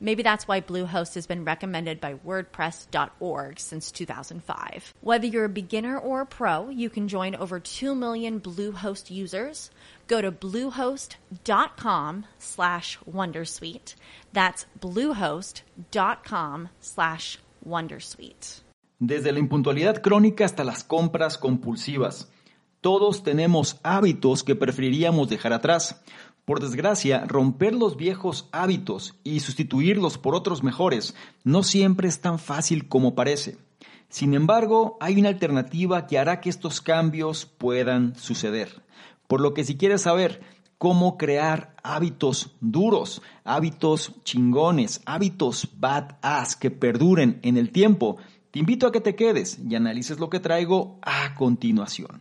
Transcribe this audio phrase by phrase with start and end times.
[0.00, 4.92] Maybe that's why Bluehost has been recommended by WordPress.org since 2005.
[5.00, 9.70] Whether you're a beginner or a pro, you can join over 2 million Bluehost users.
[10.06, 13.94] Go to bluehost.com slash Wondersuite.
[14.32, 18.60] That's bluehost.com slash Wondersuite.
[19.00, 22.28] Desde la impuntualidad crónica hasta las compras compulsivas.
[22.80, 26.02] Todos tenemos hábitos que preferiríamos dejar atrás.
[26.44, 32.38] Por desgracia, romper los viejos hábitos y sustituirlos por otros mejores no siempre es tan
[32.38, 33.56] fácil como parece.
[34.10, 38.82] Sin embargo, hay una alternativa que hará que estos cambios puedan suceder.
[39.26, 40.42] Por lo que si quieres saber
[40.76, 48.18] cómo crear hábitos duros, hábitos chingones, hábitos badass que perduren en el tiempo,
[48.50, 52.20] te invito a que te quedes y analices lo que traigo a continuación.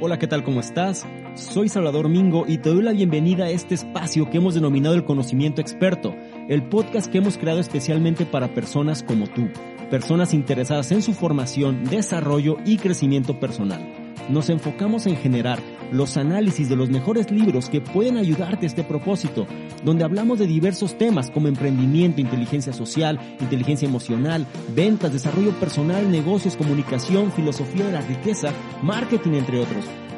[0.00, 0.42] Hola, ¿qué tal?
[0.42, 1.06] ¿Cómo estás?
[1.34, 5.04] Soy Salvador Mingo y te doy la bienvenida a este espacio que hemos denominado el
[5.04, 6.14] conocimiento experto,
[6.48, 9.48] el podcast que hemos creado especialmente para personas como tú,
[9.90, 13.80] personas interesadas en su formación, desarrollo y crecimiento personal.
[14.28, 15.58] Nos enfocamos en generar
[15.90, 19.46] los análisis de los mejores libros que pueden ayudarte a este propósito,
[19.84, 26.56] donde hablamos de diversos temas como emprendimiento, inteligencia social, inteligencia emocional, ventas, desarrollo personal, negocios,
[26.56, 29.86] comunicación, filosofía de la riqueza, marketing, entre otros.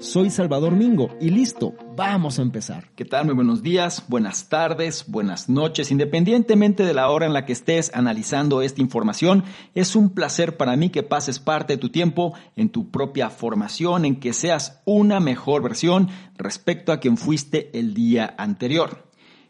[0.00, 2.90] Soy Salvador Mingo y listo, vamos a empezar.
[2.96, 3.26] ¿Qué tal?
[3.26, 5.92] Muy buenos días, buenas tardes, buenas noches.
[5.92, 9.44] Independientemente de la hora en la que estés analizando esta información,
[9.74, 14.04] es un placer para mí que pases parte de tu tiempo en tu propia formación,
[14.04, 19.04] en que seas una mejor versión respecto a quien fuiste el día anterior.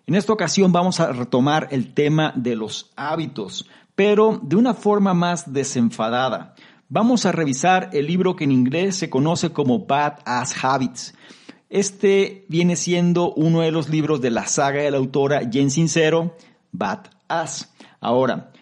[0.07, 5.15] En esta ocasión vamos a retomar el tema de los hábitos, pero de una forma
[5.15, 6.55] más desenfadada
[6.89, 11.15] Vamos a revisar el libro que en inglés se conoce como Bad Ass Habits.
[11.71, 16.37] Este viene siendo uno de los libros de la saga de la autora Jen Sincero,
[16.73, 17.73] Bad Ass.
[18.01, 18.53] Ahora,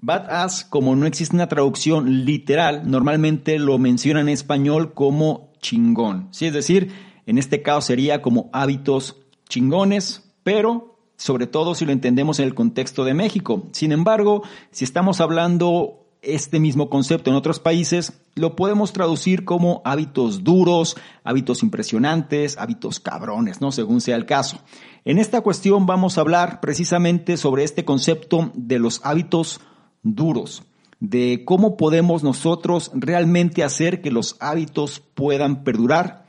[0.00, 6.28] Bad Ass, como no existe una traducción literal, normalmente lo menciona en español como chingón.
[6.30, 6.46] ¿sí?
[6.46, 6.92] Es decir,
[7.26, 9.16] en este caso sería como hábitos
[9.48, 13.64] chingones, pero sobre todo si lo entendemos en el contexto de México.
[13.72, 19.82] Sin embargo, si estamos hablando este mismo concepto en otros países, lo podemos traducir como
[19.84, 23.72] hábitos duros, hábitos impresionantes, hábitos cabrones, ¿no?
[23.72, 24.60] Según sea el caso.
[25.04, 29.60] En esta cuestión vamos a hablar precisamente sobre este concepto de los hábitos
[30.02, 30.62] duros,
[31.00, 36.24] de cómo podemos nosotros realmente hacer que los hábitos puedan perdurar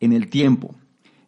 [0.00, 0.74] en el tiempo.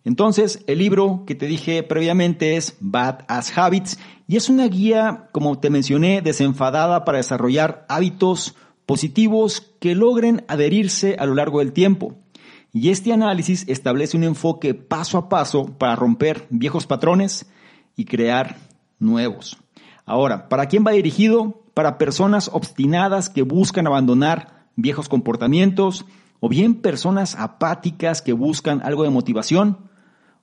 [0.04, 3.98] Entonces, el libro que te dije previamente es Bad as Habits
[4.30, 8.54] y es una guía, como te mencioné, desenfadada para desarrollar hábitos
[8.84, 12.14] positivos que logren adherirse a lo largo del tiempo.
[12.70, 17.46] Y este análisis establece un enfoque paso a paso para romper viejos patrones
[17.96, 18.58] y crear
[18.98, 19.56] nuevos.
[20.04, 21.62] Ahora, ¿para quién va dirigido?
[21.72, 26.04] Para personas obstinadas que buscan abandonar viejos comportamientos
[26.40, 29.87] o bien personas apáticas que buscan algo de motivación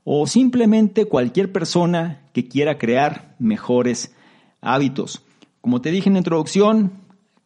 [0.05, 4.15] o simplemente cualquier persona que quiera crear mejores
[4.61, 5.25] hábitos.
[5.59, 6.93] Como te dije en la introducción,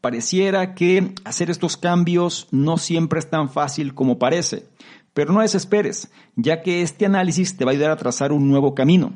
[0.02, 4.68] pareciera que hacer estos cambios no siempre es tan fácil como parece,
[5.14, 8.76] pero no desesperes, ya que este análisis te va a ayudar a trazar un nuevo
[8.76, 9.14] camino.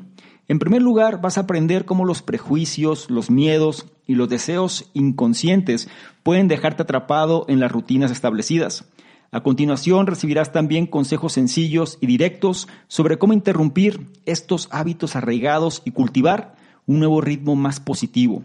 [0.48, 5.88] En primer lugar, vas a aprender cómo los prejuicios, los miedos y los deseos inconscientes
[6.22, 8.86] pueden dejarte atrapado en las rutinas establecidas.
[9.34, 15.90] A continuación recibirás también consejos sencillos y directos sobre cómo interrumpir estos hábitos arraigados y
[15.90, 16.54] cultivar
[16.86, 18.44] un nuevo ritmo más positivo.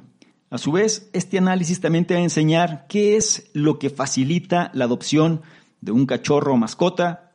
[0.50, 4.72] A su vez, este análisis también te va a enseñar qué es lo que facilita
[4.74, 5.44] la adopción
[5.80, 7.34] de un cachorro o mascota,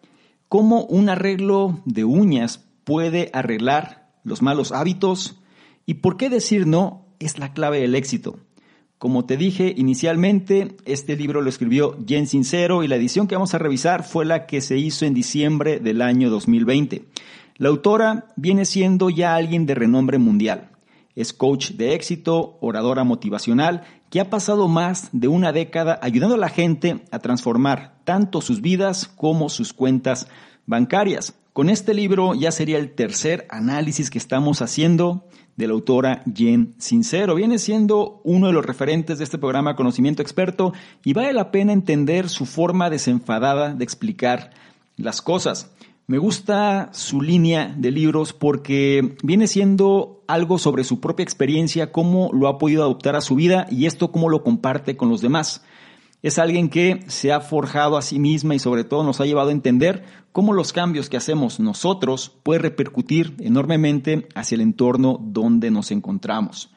[0.48, 5.36] cómo un arreglo de uñas puede arreglar los malos hábitos
[5.86, 8.36] y por qué decir no es la clave del éxito.
[8.98, 13.52] Como te dije inicialmente, este libro lo escribió Jen Sincero y la edición que vamos
[13.52, 17.04] a revisar fue la que se hizo en diciembre del año 2020.
[17.56, 20.70] La autora viene siendo ya alguien de renombre mundial.
[21.14, 26.38] Es coach de éxito, oradora motivacional, que ha pasado más de una década ayudando a
[26.38, 30.28] la gente a transformar tanto sus vidas como sus cuentas
[30.66, 31.34] bancarias.
[31.54, 36.74] Con este libro ya sería el tercer análisis que estamos haciendo de la autora Jen
[36.78, 37.36] Sincero.
[37.36, 40.72] Viene siendo uno de los referentes de este programa Conocimiento Experto
[41.04, 44.50] y vale la pena entender su forma desenfadada de explicar
[44.96, 45.70] las cosas.
[46.08, 52.30] Me gusta su línea de libros porque viene siendo algo sobre su propia experiencia, cómo
[52.32, 55.64] lo ha podido adoptar a su vida y esto cómo lo comparte con los demás.
[56.24, 59.50] Es alguien que se ha forjado a sí misma y sobre todo nos ha llevado
[59.50, 65.70] a entender cómo los cambios que hacemos nosotros pueden repercutir enormemente hacia el entorno donde
[65.70, 66.70] nos encontramos.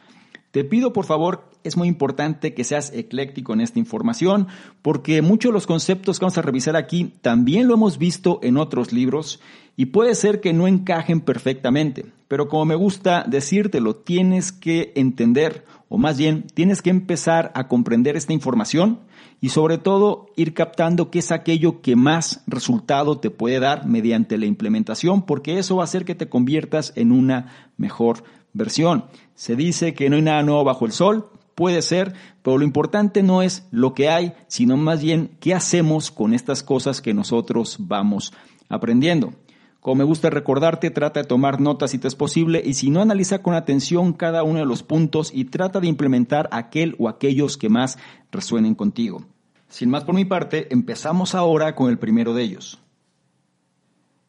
[0.51, 4.47] Te pido por favor, es muy importante que seas ecléctico en esta información
[4.81, 8.57] porque muchos de los conceptos que vamos a revisar aquí también lo hemos visto en
[8.57, 9.39] otros libros
[9.77, 15.63] y puede ser que no encajen perfectamente, pero como me gusta decírtelo, tienes que entender
[15.87, 18.99] o más bien tienes que empezar a comprender esta información
[19.39, 24.37] y sobre todo ir captando qué es aquello que más resultado te puede dar mediante
[24.37, 28.23] la implementación, porque eso va a hacer que te conviertas en una mejor
[28.53, 29.05] versión.
[29.35, 33.23] Se dice que no hay nada nuevo bajo el sol, puede ser, pero lo importante
[33.23, 37.77] no es lo que hay, sino más bien qué hacemos con estas cosas que nosotros
[37.79, 38.33] vamos
[38.69, 39.33] aprendiendo.
[39.79, 43.01] Como me gusta recordarte, trata de tomar notas si te es posible y si no,
[43.01, 47.57] analiza con atención cada uno de los puntos y trata de implementar aquel o aquellos
[47.57, 47.97] que más
[48.31, 49.25] resuenen contigo.
[49.69, 52.79] Sin más por mi parte, empezamos ahora con el primero de ellos.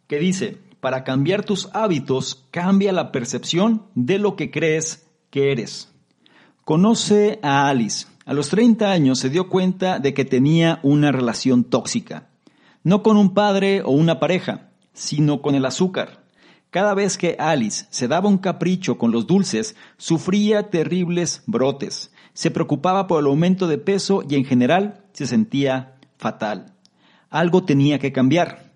[0.06, 5.92] Que dice, para cambiar tus hábitos, cambia la percepción de lo que crees que eres.
[6.64, 8.06] Conoce a Alice.
[8.24, 12.28] A los 30 años se dio cuenta de que tenía una relación tóxica.
[12.84, 14.67] No con un padre o una pareja,
[14.98, 16.24] sino con el azúcar.
[16.70, 22.50] Cada vez que Alice se daba un capricho con los dulces, sufría terribles brotes, se
[22.50, 26.74] preocupaba por el aumento de peso y en general se sentía fatal.
[27.30, 28.72] Algo tenía que cambiar.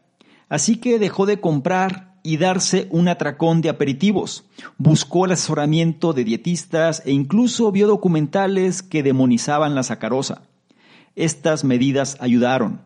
[0.48, 4.44] Así que dejó de comprar y darse un atracón de aperitivos.
[4.78, 10.42] Buscó el asesoramiento de dietistas e incluso vio documentales que demonizaban la sacarosa.
[11.14, 12.80] Estas medidas ayudaron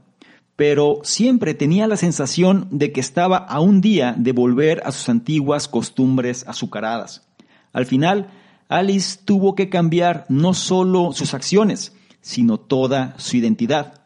[0.56, 5.08] pero siempre tenía la sensación de que estaba a un día de volver a sus
[5.10, 7.28] antiguas costumbres azucaradas.
[7.74, 8.30] Al final,
[8.68, 14.02] Alice tuvo que cambiar no solo sus acciones, sino toda su identidad.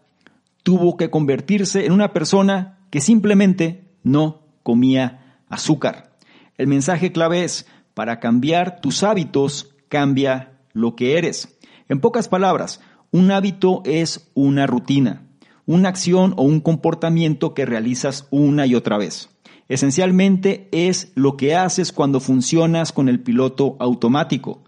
[0.64, 6.16] Tuvo que convertirse en una persona que simplemente no comía azúcar.
[6.58, 11.56] El mensaje clave es, para cambiar tus hábitos, cambia lo que eres.
[11.88, 12.80] En pocas palabras,
[13.12, 15.29] un hábito es una rutina
[15.70, 19.28] una acción o un comportamiento que realizas una y otra vez.
[19.68, 24.64] Esencialmente es lo que haces cuando funcionas con el piloto automático.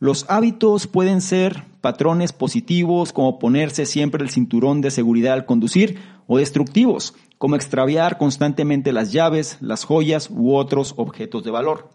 [0.00, 5.98] Los hábitos pueden ser patrones positivos como ponerse siempre el cinturón de seguridad al conducir
[6.26, 11.88] o destructivos como extraviar constantemente las llaves, las joyas u otros objetos de valor.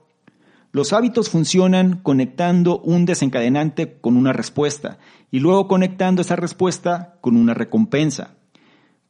[0.71, 4.97] Los hábitos funcionan conectando un desencadenante con una respuesta
[5.29, 8.38] y luego conectando esa respuesta con una recompensa.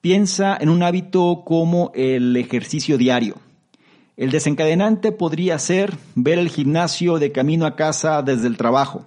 [0.01, 3.35] Piensa en un hábito como el ejercicio diario.
[4.15, 9.05] El desencadenante podría ser ver el gimnasio de camino a casa desde el trabajo.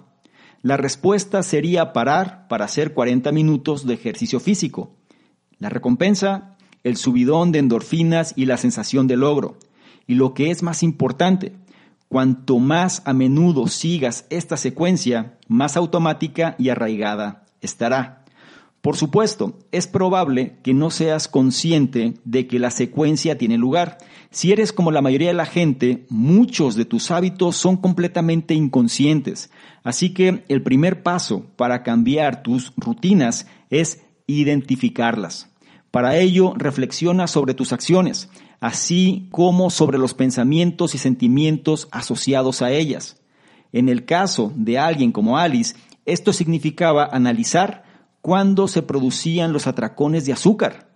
[0.61, 4.91] La respuesta sería parar para hacer 40 minutos de ejercicio físico.
[5.57, 9.57] La recompensa, el subidón de endorfinas y la sensación de logro.
[10.05, 11.53] Y lo que es más importante,
[12.07, 18.22] cuanto más a menudo sigas esta secuencia, más automática y arraigada estará.
[18.83, 23.97] Por supuesto, es probable que no seas consciente de que la secuencia tiene lugar.
[24.29, 29.51] Si eres como la mayoría de la gente, muchos de tus hábitos son completamente inconscientes.
[29.85, 35.49] Así que el primer paso para cambiar tus rutinas es identificarlas.
[35.89, 38.29] Para ello, reflexiona sobre tus acciones.
[38.59, 43.21] así como sobre los pensamientos y sentimientos asociados a ellas.
[43.71, 45.73] En el caso de alguien como Alice,
[46.05, 47.82] esto significaba analizar
[48.23, 50.95] cuándo se producían los atracones de azúcar.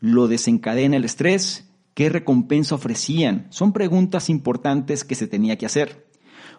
[0.00, 1.70] ¿Lo desencadena el estrés?
[1.94, 3.46] ¿Qué recompensa ofrecían?
[3.50, 6.08] Son preguntas importantes que se tenía que hacer.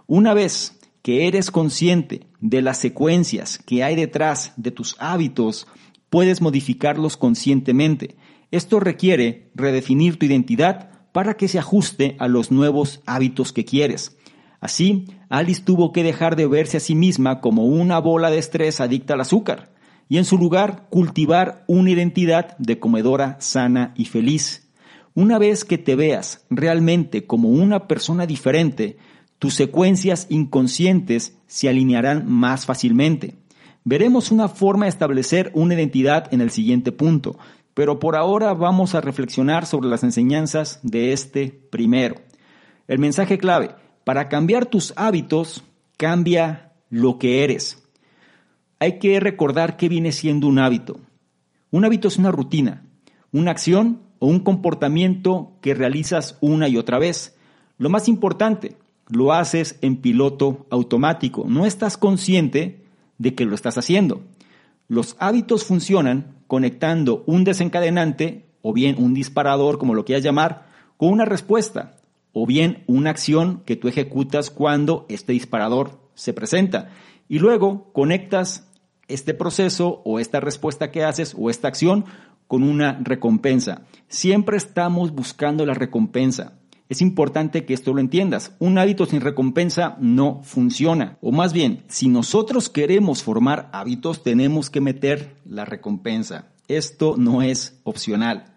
[0.08, 5.68] Una vez que eres consciente de las secuencias que hay detrás de tus hábitos,
[6.10, 8.16] puedes modificarlos conscientemente.
[8.52, 14.16] Esto requiere redefinir tu identidad para que se ajuste a los nuevos hábitos que quieres.
[14.62, 18.80] Así, Alice tuvo que dejar de verse a sí misma como una bola de estrés
[18.80, 19.75] adicta al azúcar
[20.08, 24.70] y en su lugar cultivar una identidad de comedora sana y feliz.
[25.14, 28.98] Una vez que te veas realmente como una persona diferente,
[29.40, 33.36] tus secuencias inconscientes se alinearán más fácilmente.
[33.84, 37.38] Veremos una forma de establecer una identidad en el siguiente punto,
[37.74, 42.16] pero por ahora vamos a reflexionar sobre las enseñanzas de este primero.
[42.88, 45.64] El mensaje clave, para cambiar tus hábitos,
[45.98, 47.85] cambia lo que eres.
[48.86, 51.00] Hay que recordar qué viene siendo un hábito.
[51.72, 52.86] Un hábito es una rutina,
[53.32, 57.36] una acción o un comportamiento que realizas una y otra vez.
[57.80, 58.78] Lo más importante,
[59.08, 61.46] lo haces en piloto automático.
[61.48, 62.86] No estás consciente
[63.18, 64.22] de que lo estás haciendo.
[64.88, 71.10] Los hábitos funcionan conectando un desencadenante o bien un disparador, como lo quieras llamar, con
[71.10, 71.96] una respuesta
[72.34, 76.92] o bien una acción que tú ejecutas cuando este disparador se presenta.
[77.28, 78.72] Y luego conectas
[79.08, 82.06] este proceso o esta respuesta que haces o esta acción
[82.48, 83.82] con una recompensa.
[84.08, 86.54] Siempre estamos buscando la recompensa.
[86.88, 88.56] Es importante que esto lo entiendas.
[88.60, 91.18] Un hábito sin recompensa no funciona.
[91.22, 96.50] O más bien, si nosotros queremos formar hábitos, tenemos que meter la recompensa.
[96.68, 98.56] Esto no es opcional.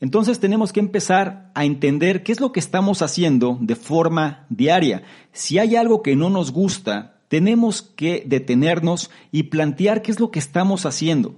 [0.00, 5.02] Entonces tenemos que empezar a entender qué es lo que estamos haciendo de forma diaria.
[5.32, 10.30] Si hay algo que no nos gusta, tenemos que detenernos y plantear qué es lo
[10.30, 11.34] que estamos haciendo.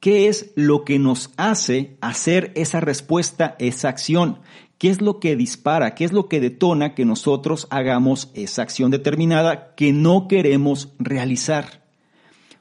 [0.00, 4.40] ¿Qué es lo que nos hace hacer esa respuesta, esa acción?
[4.76, 5.94] ¿Qué es lo que dispara?
[5.94, 11.84] ¿Qué es lo que detona que nosotros hagamos esa acción determinada que no queremos realizar?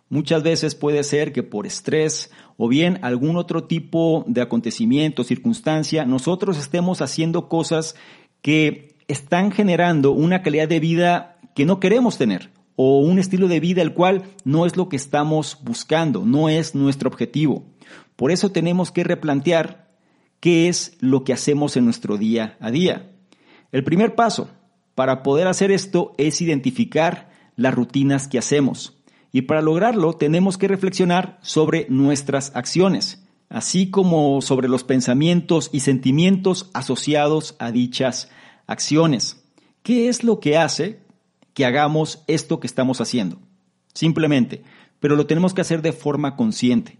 [0.08, 6.06] Muchas veces puede ser que por estrés o bien algún otro tipo de acontecimiento, circunstancia,
[6.06, 7.96] nosotros estemos haciendo cosas
[8.44, 13.60] que están generando una calidad de vida que no queremos tener o un estilo de
[13.60, 17.66] vida el cual no es lo que estamos buscando, no es nuestro objetivo.
[18.16, 19.92] Por eso tenemos que replantear
[20.40, 23.12] qué es lo que hacemos en nuestro día a día.
[23.72, 24.50] El primer paso
[24.96, 28.98] para poder hacer esto es identificar las rutinas que hacemos.
[29.32, 35.82] Y para lograrlo tenemos que reflexionar sobre nuestras acciones, así como sobre los pensamientos y
[35.82, 38.30] sentimientos asociados a dichas
[38.68, 39.46] acciones.
[39.84, 41.00] ¿Qué es lo que hace
[41.54, 43.40] que hagamos esto que estamos haciendo?
[43.94, 44.64] Simplemente,
[45.00, 47.00] pero lo tenemos que hacer de forma consciente.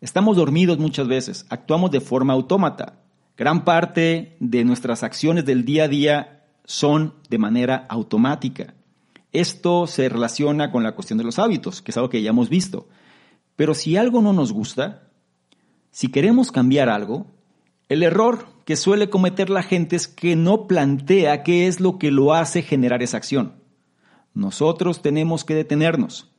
[0.00, 3.00] Estamos dormidos muchas veces, actuamos de forma autómata.
[3.36, 8.74] Gran parte de nuestras acciones del día a día son de manera automática.
[9.32, 12.48] Esto se relaciona con la cuestión de los hábitos, que es algo que ya hemos
[12.48, 12.88] visto.
[13.56, 15.08] Pero si algo no nos gusta,
[15.90, 17.26] si queremos cambiar algo,
[17.88, 22.10] el error que suele cometer la gente es que no plantea qué es lo que
[22.10, 23.54] lo hace generar esa acción.
[24.34, 26.32] Nosotros tenemos que detenernos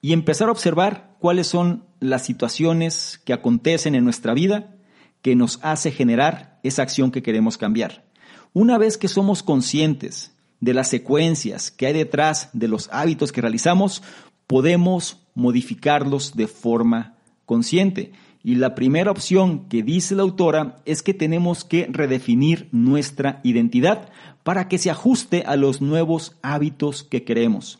[0.00, 4.74] y empezar a observar cuáles son las situaciones que acontecen en nuestra vida
[5.22, 8.04] que nos hace generar esa acción que queremos cambiar.
[8.52, 13.40] Una vez que somos conscientes de las secuencias que hay detrás de los hábitos que
[13.40, 14.02] realizamos,
[14.46, 18.12] podemos modificarlos de forma consciente.
[18.46, 24.10] Y la primera opción que dice la autora es que tenemos que redefinir nuestra identidad
[24.42, 27.78] para que se ajuste a los nuevos hábitos que queremos.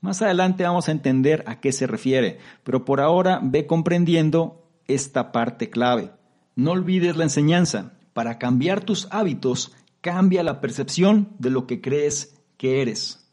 [0.00, 5.32] Más adelante vamos a entender a qué se refiere, pero por ahora ve comprendiendo esta
[5.32, 6.12] parte clave.
[6.54, 7.92] No olvides la enseñanza.
[8.14, 13.25] Para cambiar tus hábitos cambia la percepción de lo que crees que eres.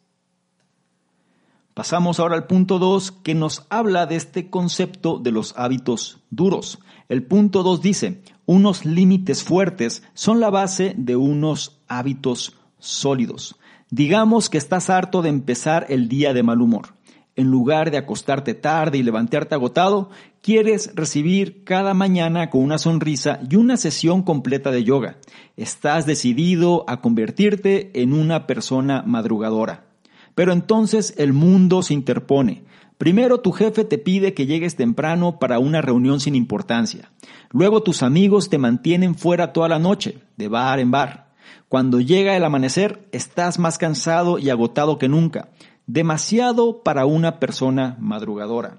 [1.74, 6.80] Pasamos ahora al punto 2 que nos habla de este concepto de los hábitos duros.
[7.10, 13.56] El punto 2 dice, unos límites fuertes son la base de unos hábitos sólidos.
[13.90, 16.90] Digamos que estás harto de empezar el día de mal humor.
[17.36, 20.12] En lugar de acostarte tarde y levantarte agotado,
[20.42, 25.18] quieres recibir cada mañana con una sonrisa y una sesión completa de yoga.
[25.58, 29.93] Estás decidido a convertirte en una persona madrugadora.
[30.36, 32.64] Pero entonces el mundo se interpone.
[32.98, 37.12] Primero tu jefe te pide que llegues temprano para una reunión sin importancia.
[37.52, 41.34] Luego tus amigos te mantienen fuera toda la noche, de bar en bar.
[41.68, 45.50] Cuando llega el amanecer, estás más cansado y agotado que nunca.
[45.86, 48.78] Demasiado para una persona madrugadora.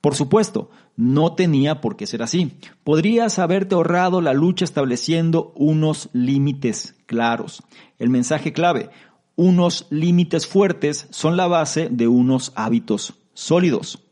[0.00, 2.52] Por supuesto, no tenía por qué ser así.
[2.84, 7.62] Podrías haberte ahorrado la lucha estableciendo unos límites claros.
[7.98, 8.90] El mensaje clave,
[9.36, 14.02] unos límites fuertes son la base de unos hábitos sólidos.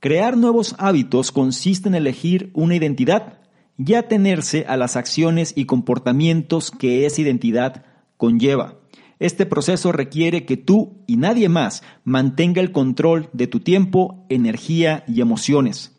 [0.00, 3.38] Crear nuevos hábitos consiste en elegir una identidad
[3.78, 7.84] y atenerse a las acciones y comportamientos que esa identidad
[8.16, 8.78] conlleva.
[9.18, 15.04] Este proceso requiere que tú y nadie más mantenga el control de tu tiempo, energía
[15.08, 15.92] y emociones.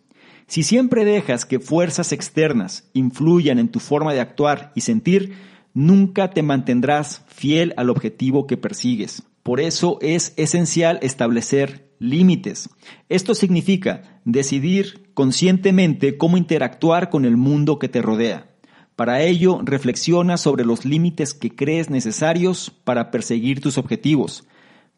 [0.45, 5.33] Si siempre dejas que fuerzas externas influyan en tu forma de actuar y sentir,
[5.77, 9.21] nunca te mantendrás fiel al objetivo que persigues.
[9.43, 12.67] Por eso es esencial establecer límites.
[13.09, 18.49] Esto significa decidir conscientemente cómo interactuar con el mundo que te rodea.
[18.95, 24.47] Para ello, reflexiona sobre los límites que crees necesarios para perseguir tus objetivos.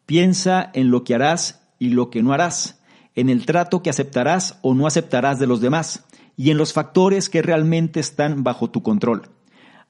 [0.06, 2.80] Piensa en lo que harás y lo que no harás,
[3.14, 6.06] en el trato que aceptarás o no aceptarás de los demás,
[6.38, 9.28] y en los factores que realmente están bajo tu control.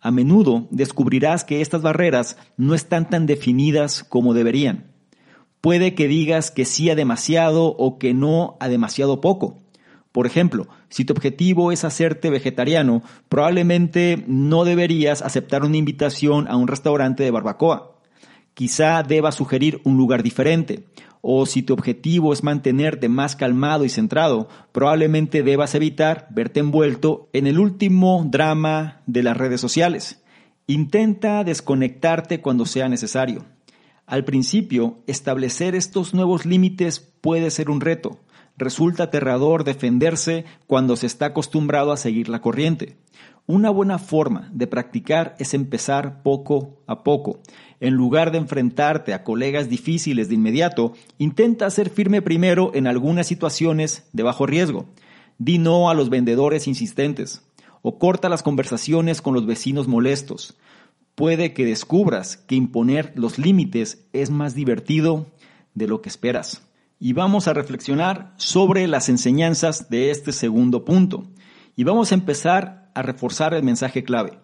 [0.00, 4.92] A menudo descubrirás que estas barreras no están tan definidas como deberían.
[5.60, 9.58] Puede que digas que sí a demasiado o que no a demasiado poco.
[10.10, 16.56] Por ejemplo, si tu objetivo es hacerte vegetariano, probablemente no deberías aceptar una invitación a
[16.56, 17.92] un restaurante de barbacoa.
[18.54, 20.84] Quizá debas sugerir un lugar diferente.
[21.22, 27.28] O si tu objetivo es mantenerte más calmado y centrado, probablemente debas evitar verte envuelto
[27.32, 30.22] en el último drama de las redes sociales.
[30.66, 33.44] Intenta desconectarte cuando sea necesario.
[34.06, 38.18] Al principio, establecer estos nuevos límites puede ser un reto
[38.60, 42.98] resulta aterrador defenderse cuando se está acostumbrado a seguir la corriente.
[43.46, 47.40] Una buena forma de practicar es empezar poco a poco.
[47.80, 53.26] En lugar de enfrentarte a colegas difíciles de inmediato, intenta ser firme primero en algunas
[53.26, 54.86] situaciones de bajo riesgo.
[55.38, 57.42] Di no a los vendedores insistentes
[57.82, 60.58] o corta las conversaciones con los vecinos molestos.
[61.14, 65.26] Puede que descubras que imponer los límites es más divertido
[65.74, 66.62] de lo que esperas
[67.02, 71.24] y vamos a reflexionar sobre las enseñanzas de este segundo punto.
[71.74, 74.38] Y vamos a empezar a reforzar el mensaje clave.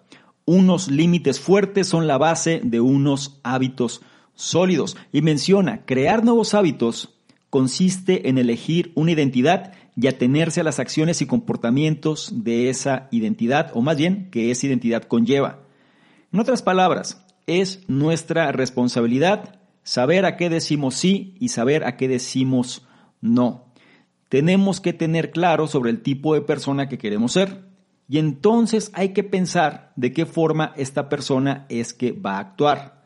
[0.46, 4.00] Unos límites fuertes son la base de unos hábitos
[4.35, 4.96] sólidos.
[5.12, 7.16] Y menciona, crear nuevos hábitos
[7.50, 13.70] consiste en elegir una identidad y atenerse a las acciones y comportamientos de esa identidad,
[13.74, 15.61] o más bien que esa identidad conlleva.
[16.32, 22.09] En otras palabras, es nuestra responsabilidad saber a qué decimos sí y saber a qué
[22.09, 22.87] decimos
[23.20, 23.72] no.
[24.28, 27.64] Tenemos que tener claro sobre el tipo de persona que queremos ser.
[28.09, 33.03] Y entonces hay que pensar de qué forma esta persona es que va a actuar.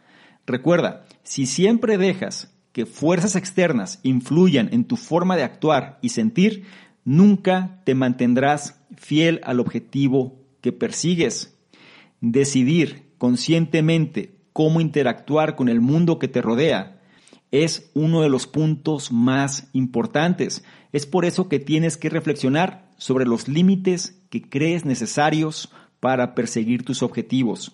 [0.46, 6.64] Recuerda, si siempre dejas que fuerzas externas influyan en tu forma de actuar y sentir,
[7.04, 11.56] nunca te mantendrás fiel al objetivo que persigues.
[12.20, 17.00] Decidir conscientemente cómo interactuar con el mundo que te rodea
[17.50, 20.64] es uno de los puntos más importantes.
[20.92, 26.84] Es por eso que tienes que reflexionar sobre los límites que crees necesarios para perseguir
[26.84, 27.72] tus objetivos.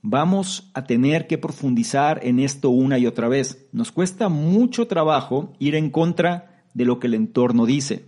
[0.00, 3.66] Vamos a tener que profundizar en esto una y otra vez.
[3.72, 8.06] Nos cuesta mucho trabajo ir en contra de lo que el entorno dice.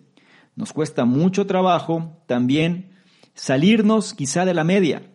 [0.57, 2.90] Nos cuesta mucho trabajo también
[3.35, 5.11] salirnos quizá de la media,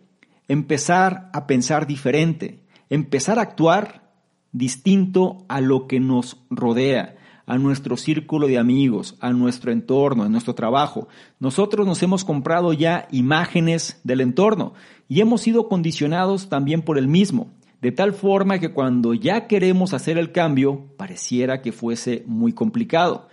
[0.48, 4.12] empezar a pensar diferente, empezar a actuar
[4.52, 10.28] distinto a lo que nos rodea, a nuestro círculo de amigos, a nuestro entorno, a
[10.28, 11.08] nuestro trabajo.
[11.40, 14.74] Nosotros nos hemos comprado ya imágenes del entorno
[15.08, 17.50] y hemos sido condicionados también por el mismo,
[17.80, 23.28] de tal forma que cuando ya queremos hacer el cambio, pareciera que fuese muy complicado.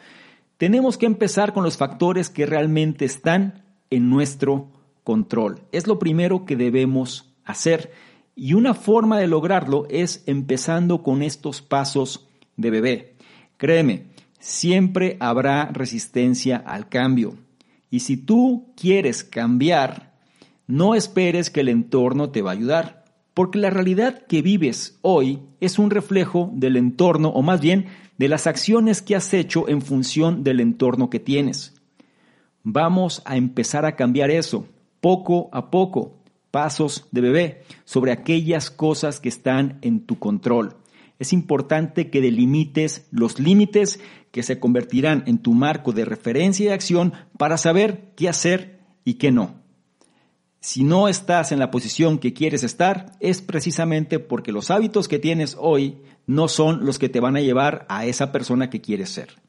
[0.57, 4.67] Tenemos que empezar con los factores que realmente están en nuestro
[5.03, 5.61] control.
[5.71, 7.91] Es lo primero que debemos hacer.
[8.35, 13.15] Y una forma de lograrlo es empezando con estos pasos de bebé.
[13.59, 14.05] Créeme,
[14.39, 17.35] siempre habrá resistencia al cambio.
[17.91, 20.17] Y si tú quieres cambiar,
[20.65, 25.41] no esperes que el entorno te va a ayudar, porque la realidad que vives hoy
[25.59, 29.81] es un reflejo del entorno, o más bien de las acciones que has hecho en
[29.81, 31.73] función del entorno que tienes.
[32.63, 34.67] Vamos a empezar a cambiar eso,
[35.01, 40.77] poco a poco, pasos de bebé sobre aquellas cosas que están en tu control.
[41.19, 43.99] Es importante que delimites los límites
[44.32, 49.15] que se convertirán en tu marco de referencia y acción para saber qué hacer y
[49.15, 49.60] qué no.
[50.62, 55.19] Si no estás en la posición que quieres estar, es precisamente porque los hábitos que
[55.19, 59.10] tienes hoy no son los que te van a llevar a esa persona que quieres
[59.10, 59.41] ser.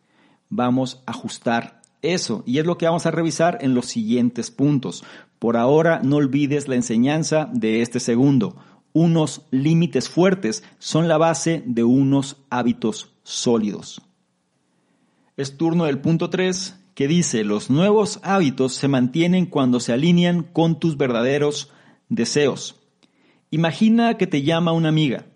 [0.49, 5.05] Vamos a ajustar eso y es lo que vamos a revisar en los siguientes puntos.
[5.39, 8.57] Por ahora no olvides la enseñanza de este segundo.
[8.93, 14.03] Unos límites fuertes son la base de unos hábitos sólidos.
[15.37, 20.43] Es turno del punto 3 que dice, los nuevos hábitos se mantienen cuando se alinean
[20.43, 21.71] con tus verdaderos
[22.09, 22.77] deseos.
[23.51, 25.27] Imagina que te llama una amiga.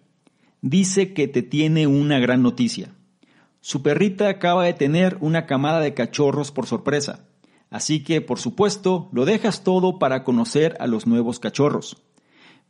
[0.61, 2.95] Dice que te tiene una gran noticia.
[3.61, 7.25] Su perrita acaba de tener una camada de cachorros por sorpresa.
[7.71, 11.97] Así que, por supuesto, lo dejas todo para conocer a los nuevos cachorros.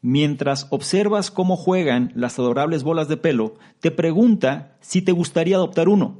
[0.06, 5.88] Mientras observas cómo juegan las adorables bolas de pelo, te pregunta si te gustaría adoptar
[5.88, 6.18] uno.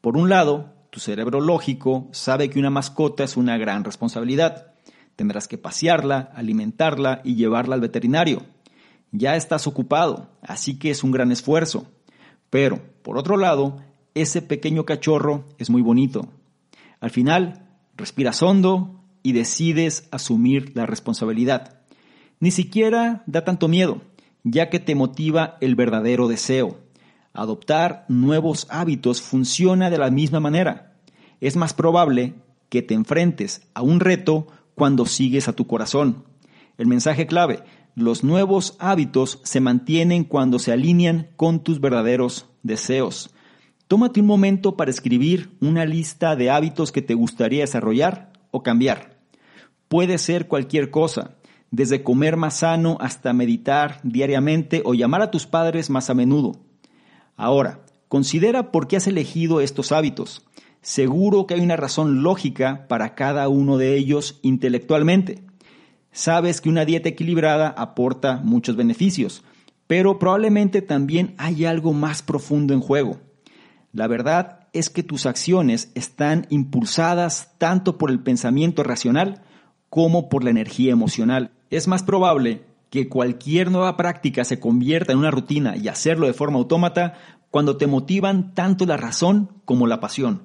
[0.00, 4.72] Por un lado, tu cerebro lógico sabe que una mascota es una gran responsabilidad.
[5.16, 8.40] Tendrás que pasearla, alimentarla y llevarla al veterinario.
[9.12, 11.86] Ya estás ocupado, así que es un gran esfuerzo.
[12.48, 13.82] Pero, por otro lado,
[14.14, 16.30] ese pequeño cachorro es muy bonito.
[17.00, 21.83] Al final, respiras hondo y decides asumir la responsabilidad.
[22.40, 24.00] Ni siquiera da tanto miedo,
[24.42, 26.78] ya que te motiva el verdadero deseo.
[27.32, 30.96] Adoptar nuevos hábitos funciona de la misma manera.
[31.40, 32.34] Es más probable
[32.68, 36.24] que te enfrentes a un reto cuando sigues a tu corazón.
[36.76, 37.62] El mensaje clave,
[37.94, 43.30] los nuevos hábitos se mantienen cuando se alinean con tus verdaderos deseos.
[43.86, 49.18] Tómate un momento para escribir una lista de hábitos que te gustaría desarrollar o cambiar.
[49.88, 51.36] Puede ser cualquier cosa,
[51.74, 56.52] desde comer más sano hasta meditar diariamente o llamar a tus padres más a menudo.
[57.36, 60.46] Ahora, considera por qué has elegido estos hábitos.
[60.82, 65.42] Seguro que hay una razón lógica para cada uno de ellos intelectualmente.
[66.12, 69.42] Sabes que una dieta equilibrada aporta muchos beneficios,
[69.88, 73.18] pero probablemente también hay algo más profundo en juego.
[73.92, 79.42] La verdad es que tus acciones están impulsadas tanto por el pensamiento racional
[79.90, 81.53] como por la energía emocional.
[81.70, 86.32] Es más probable que cualquier nueva práctica se convierta en una rutina y hacerlo de
[86.32, 87.14] forma autómata
[87.50, 90.42] cuando te motivan tanto la razón como la pasión.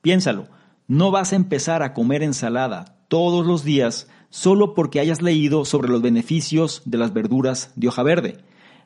[0.00, 0.48] Piénsalo,
[0.88, 5.88] no vas a empezar a comer ensalada todos los días solo porque hayas leído sobre
[5.88, 8.38] los beneficios de las verduras de hoja verde.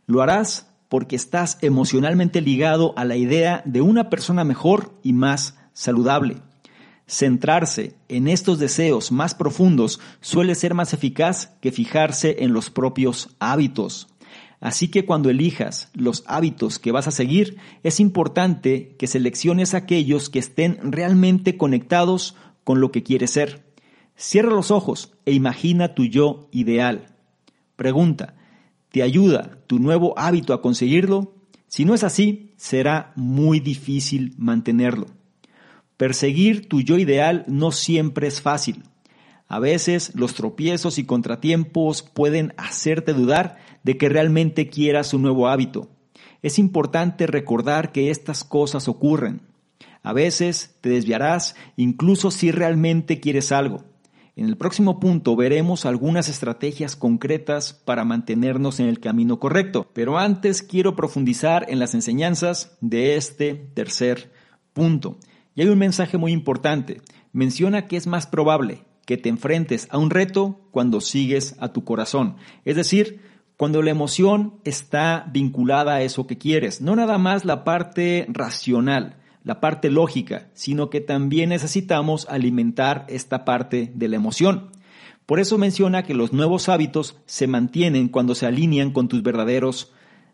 [0.06, 5.58] Lo harás porque estás emocionalmente ligado a la idea de una persona mejor y más
[5.72, 6.38] saludable.
[7.06, 13.36] Centrarse en estos deseos más profundos suele ser más eficaz que fijarse en los propios
[13.38, 14.08] hábitos.
[14.60, 20.30] Así que cuando elijas los hábitos que vas a seguir, es importante que selecciones aquellos
[20.30, 23.62] que estén realmente conectados con lo que quieres ser.
[24.16, 27.14] Cierra los ojos e imagina tu yo ideal.
[27.76, 28.36] Pregunta,
[28.90, 31.34] ¿te ayuda tu nuevo hábito a conseguirlo?
[31.66, 35.08] Si no es así, será muy difícil mantenerlo.
[36.04, 38.82] Perseguir tu yo ideal no siempre es fácil.
[39.48, 45.48] A veces los tropiezos y contratiempos pueden hacerte dudar de que realmente quieras un nuevo
[45.48, 45.88] hábito.
[46.42, 49.40] Es importante recordar que estas cosas ocurren.
[50.02, 53.82] A veces te desviarás incluso si realmente quieres algo.
[54.36, 60.18] En el próximo punto veremos algunas estrategias concretas para mantenernos en el camino correcto, pero
[60.18, 64.30] antes quiero profundizar en las enseñanzas de este tercer
[64.74, 65.16] punto.
[65.54, 67.00] Y hay un mensaje muy importante.
[67.32, 71.84] Menciona que es más probable que te enfrentes a un reto cuando sigues a tu
[71.84, 72.36] corazón.
[72.64, 73.20] Es decir,
[73.56, 76.80] cuando la emoción está vinculada a eso que quieres.
[76.80, 83.44] No nada más la parte racional, la parte lógica, sino que también necesitamos alimentar esta
[83.44, 84.70] parte de la emoción.
[85.26, 89.92] Por eso menciona que los nuevos hábitos se mantienen cuando se alinean con tus verdaderos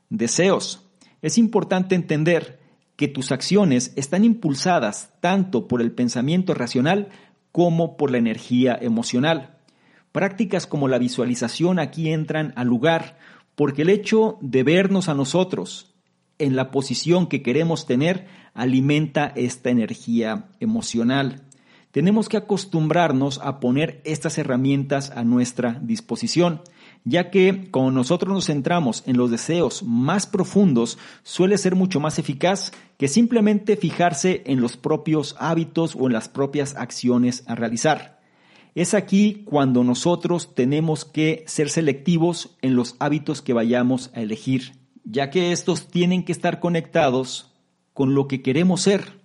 [0.09, 0.89] deseos.
[1.23, 2.60] Es importante entender
[3.01, 7.09] que tus acciones están impulsadas tanto por el pensamiento racional
[7.51, 9.57] como por la energía emocional.
[10.13, 13.17] Prácticas como la visualización aquí entran al lugar
[13.55, 15.95] porque el hecho de vernos a nosotros
[16.39, 21.41] en la posición que queremos tener alimenta esta energía emocional.
[21.93, 26.61] Tenemos que acostumbrarnos a poner estas herramientas a nuestra disposición
[27.05, 32.19] ya que cuando nosotros nos centramos en los deseos más profundos, suele ser mucho más
[32.19, 38.21] eficaz que simplemente fijarse en los propios hábitos o en las propias acciones a realizar.
[38.75, 44.81] Es aquí cuando nosotros tenemos que ser selectivos en los hábitos que vayamos a elegir
[45.05, 47.53] ya que estos tienen que estar conectados
[47.93, 49.21] con lo que queremos ser.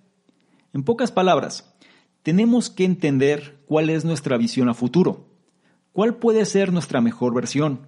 [0.73, 1.75] En pocas palabras,
[2.23, 5.24] tenemos que entender cuál es nuestra visión a futuro,
[5.95, 7.87] cuál puede ser nuestra mejor versión,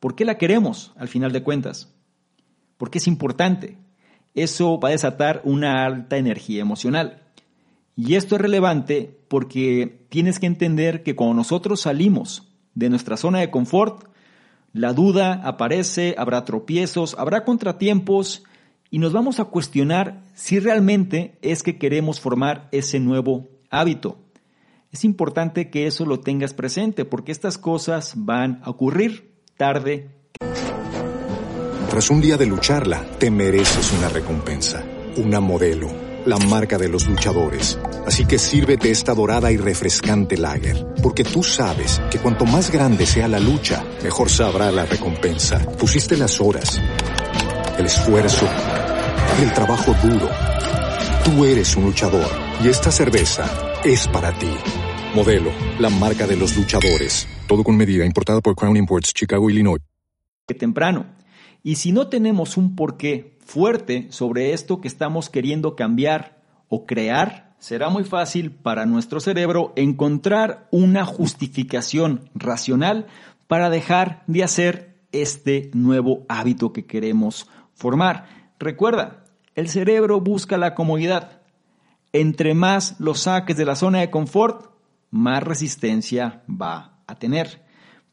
[0.00, 1.94] por qué la queremos al final de cuentas,
[2.76, 3.78] por qué es importante.
[4.34, 7.22] Eso va a desatar una alta energía emocional.
[7.94, 13.38] Y esto es relevante porque tienes que entender que cuando nosotros salimos de nuestra zona
[13.38, 14.08] de confort,
[14.72, 18.42] la duda aparece, habrá tropiezos, habrá contratiempos
[18.90, 24.18] y nos vamos a cuestionar si realmente es que queremos formar ese nuevo hábito.
[24.92, 30.10] Es importante que eso lo tengas presente porque estas cosas van a ocurrir tarde.
[31.88, 34.84] Tras un día de lucharla, te mereces una recompensa,
[35.16, 35.88] una modelo,
[36.26, 37.78] la marca de los luchadores.
[38.04, 43.06] Así que sírvete esta dorada y refrescante lager, porque tú sabes que cuanto más grande
[43.06, 45.60] sea la lucha, mejor sabrá la recompensa.
[45.78, 46.80] Pusiste las horas,
[47.78, 48.48] el esfuerzo,
[49.40, 50.28] el trabajo duro.
[51.24, 52.28] Tú eres un luchador
[52.62, 53.44] y esta cerveza
[53.84, 54.48] es para ti.
[55.14, 57.26] Modelo, la marca de los luchadores.
[57.48, 59.80] Todo con medida, importada por Crown Imports, Chicago, Illinois.
[60.46, 61.06] Temprano.
[61.64, 67.56] Y si no tenemos un porqué fuerte sobre esto que estamos queriendo cambiar o crear,
[67.58, 73.08] será muy fácil para nuestro cerebro encontrar una justificación racional
[73.48, 78.52] para dejar de hacer este nuevo hábito que queremos formar.
[78.60, 79.24] Recuerda,
[79.56, 81.40] el cerebro busca la comodidad.
[82.12, 84.69] Entre más lo saques de la zona de confort,
[85.10, 87.64] más resistencia va a tener.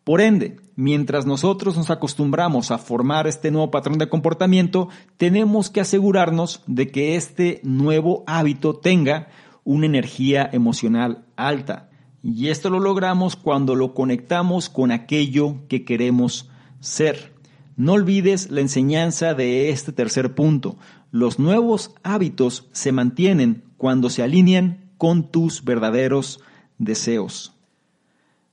[0.04, 5.82] Por ende, mientras nosotros nos acostumbramos a formar este nuevo patrón de comportamiento, tenemos que
[5.82, 9.28] asegurarnos de que este nuevo hábito tenga
[9.66, 11.90] una energía emocional alta.
[12.24, 17.34] Y esto lo logramos cuando lo conectamos con aquello que queremos ser.
[17.76, 20.78] No olvides la enseñanza de este tercer punto.
[21.12, 26.40] Los nuevos hábitos se mantienen cuando se alinean con tus verdaderos
[26.78, 27.54] deseos.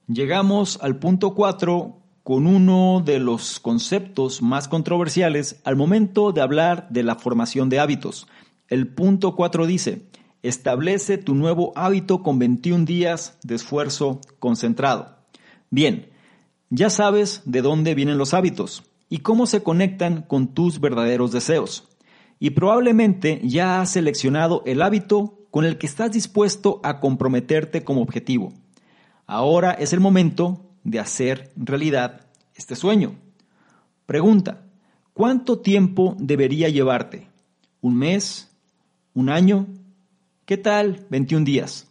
[0.06, 6.88] Llegamos al punto 4 con uno de los conceptos más controversiales al momento de hablar
[6.90, 8.26] de la formación de hábitos.
[8.68, 10.06] El punto 4 dice,
[10.42, 15.18] establece tu nuevo hábito con 21 días de esfuerzo concentrado.
[15.70, 16.10] Bien,
[16.70, 21.88] ya sabes de dónde vienen los hábitos y cómo se conectan con tus verdaderos deseos.
[22.40, 28.02] Y probablemente ya has seleccionado el hábito con el que estás dispuesto a comprometerte como
[28.02, 28.52] objetivo.
[29.24, 32.22] Ahora es el momento de hacer realidad
[32.56, 33.14] este sueño.
[34.04, 34.64] Pregunta,
[35.12, 37.28] ¿cuánto tiempo debería llevarte?
[37.80, 38.50] ¿Un mes?
[39.14, 39.68] ¿Un año?
[40.44, 41.86] ¿Qué tal 21 días?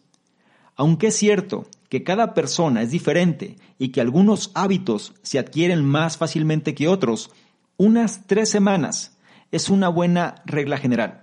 [0.76, 6.18] Aunque es cierto que cada persona es diferente y que algunos hábitos se adquieren más
[6.18, 7.32] fácilmente que otros,
[7.78, 9.18] unas tres semanas
[9.54, 11.22] es una buena regla general.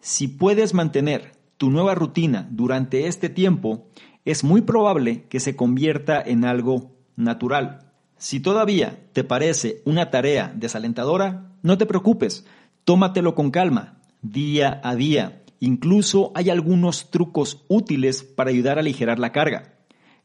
[0.00, 3.86] Si puedes mantener tu nueva rutina durante este tiempo,
[4.24, 7.92] es muy probable que se convierta en algo natural.
[8.16, 12.44] Si todavía te parece una tarea desalentadora, no te preocupes,
[12.82, 15.44] tómatelo con calma, día a día.
[15.60, 19.74] Incluso hay algunos trucos útiles para ayudar a aligerar la carga.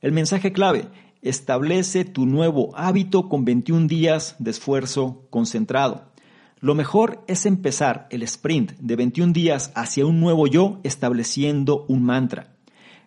[0.02, 0.88] El mensaje clave,
[1.21, 6.12] establece tu nuevo hábito con 21 días de esfuerzo concentrado.
[6.60, 12.04] Lo mejor es empezar el sprint de 21 días hacia un nuevo yo estableciendo un
[12.04, 12.56] mantra.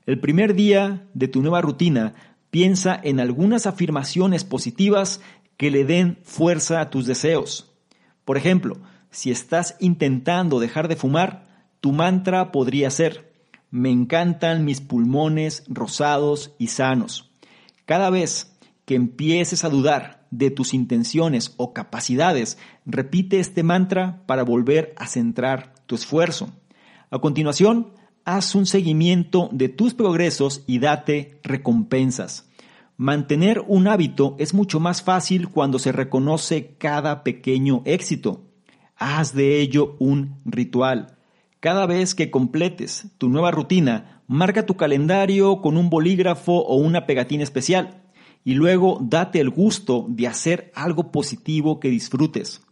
[0.06, 2.14] El primer día de tu nueva rutina,
[2.50, 5.20] piensa en algunas afirmaciones positivas
[5.56, 7.72] que le den fuerza a tus deseos.
[8.24, 8.78] Por ejemplo,
[9.10, 11.48] si estás intentando dejar de fumar,
[11.80, 13.32] tu mantra podría ser,
[13.70, 17.30] me encantan mis pulmones rosados y sanos.
[17.84, 24.44] Cada vez que empieces a dudar de tus intenciones o capacidades, repite este mantra para
[24.44, 26.50] volver a centrar tu esfuerzo.
[27.10, 27.92] A continuación,
[28.24, 32.48] haz un seguimiento de tus progresos y date recompensas.
[32.96, 38.44] Mantener un hábito es mucho más fácil cuando se reconoce cada pequeño éxito.
[38.96, 41.16] Haz de ello un ritual.
[41.60, 47.06] Cada vez que completes tu nueva rutina, marca tu calendario con un bolígrafo o una
[47.06, 47.99] pegatina especial
[48.44, 52.62] y luego date el gusto de hacer algo positivo que disfrutes.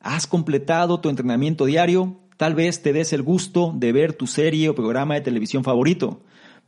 [0.00, 2.20] ¿Has completado tu entrenamiento diario?
[2.36, 6.22] Tal vez te des el gusto de ver tu serie o programa de televisión favorito.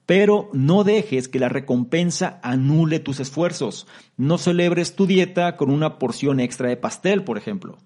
[0.04, 3.86] Pero no dejes que la recompensa anule tus esfuerzos.
[4.16, 7.78] No celebres tu dieta con una porción extra de pastel, por ejemplo.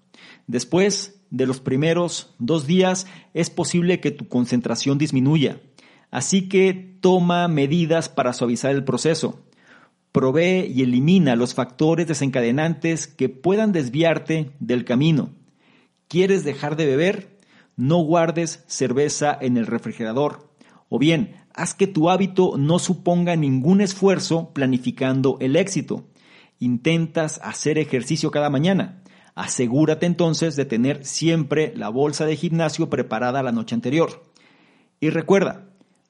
[0.47, 5.61] Después de los primeros dos días es posible que tu concentración disminuya.
[6.09, 9.46] Así que toma medidas para suavizar el proceso.
[10.17, 15.29] Provee y elimina los factores desencadenantes que puedan desviarte del camino.
[16.07, 17.37] ¿Quieres dejar de beber?
[17.75, 20.51] No guardes cerveza en el refrigerador.
[20.89, 26.07] O bien, haz que tu hábito no suponga ningún esfuerzo planificando el éxito.
[26.57, 29.03] Intentas hacer ejercicio cada mañana.
[29.35, 34.23] Asegúrate entonces de tener siempre la bolsa de gimnasio preparada la noche anterior.
[34.99, 35.67] Y recuerda,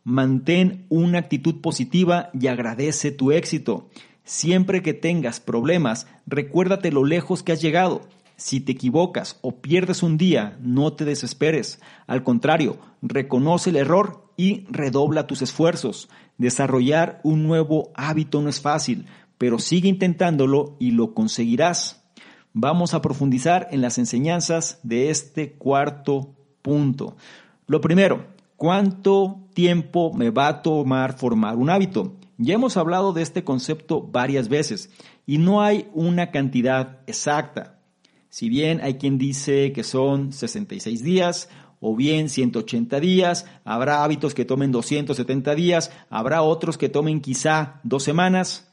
[0.07, 3.89] mantén una actitud positiva y agradece tu éxito.
[4.23, 8.07] Siempre que tengas problemas, recuérdate lo lejos que has llegado.
[8.37, 11.81] Si te equivocas o pierdes un día, no te desesperes.
[12.07, 16.07] Al contrario, reconoce el error y redobla tus esfuerzos.
[16.37, 22.01] Desarrollar un nuevo hábito no es fácil, pero sigue intentándolo y lo conseguirás.
[22.53, 27.17] Vamos a profundizar en las enseñanzas de este cuarto punto.
[27.65, 32.15] Lo primero, ¿Cuánto tiempo me va a tomar formar un hábito?
[32.39, 34.89] Ya hemos hablado de este concepto varias veces
[35.27, 37.79] y no hay una cantidad exacta.
[38.29, 44.33] Si bien hay quien dice que son 66 días o bien 180 días, habrá hábitos
[44.33, 48.71] que tomen 270 días, habrá otros que tomen quizá dos semanas.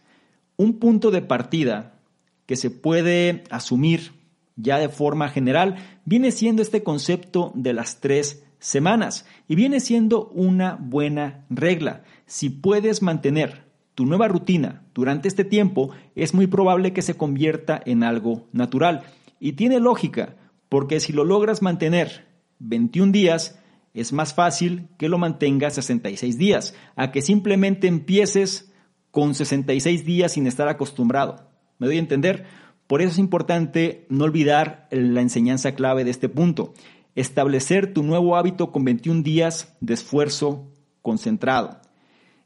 [0.57, 2.01] Un punto de partida
[2.47, 4.13] que se puede asumir
[4.57, 10.29] ya de forma general viene siendo este concepto de las tres semanas y viene siendo
[10.29, 12.03] una buena regla.
[12.25, 17.81] Si puedes mantener tu nueva rutina durante este tiempo, es muy probable que se convierta
[17.85, 19.03] en algo natural.
[19.39, 20.37] Y tiene lógica,
[20.71, 22.27] porque si lo logras mantener
[22.59, 23.61] 21 días,
[23.93, 28.73] es más fácil que lo mantengas 66 días, a que simplemente empieces
[29.11, 31.51] con 66 días sin estar acostumbrado.
[31.79, 32.47] ¿Me doy a entender?
[32.87, 36.73] Por eso es importante no olvidar la enseñanza clave de este punto
[37.15, 40.71] establecer tu nuevo hábito con 21 días de esfuerzo
[41.03, 41.81] concentrado.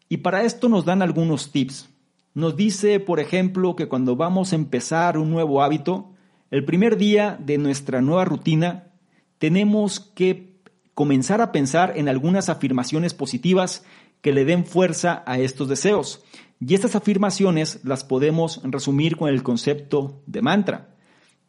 [0.08, 1.88] Y para esto nos dan algunos tips.
[2.34, 6.12] Nos dice, por ejemplo, que cuando vamos a empezar un nuevo hábito,
[6.50, 8.92] el primer día de nuestra nueva rutina,
[9.38, 10.58] tenemos que
[10.94, 13.84] comenzar a pensar en algunas afirmaciones positivas
[14.20, 16.24] que le den fuerza a estos deseos.
[16.60, 20.96] Y estas afirmaciones las podemos resumir con el concepto de mantra.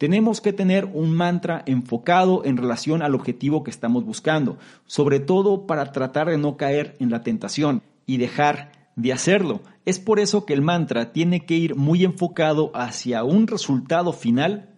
[0.00, 5.66] Tenemos que tener un mantra enfocado en relación al objetivo que estamos buscando, sobre todo
[5.66, 9.60] para tratar de no caer en la tentación y dejar de hacerlo.
[9.84, 14.70] Es por eso que el mantra tiene que ir muy enfocado hacia un resultado final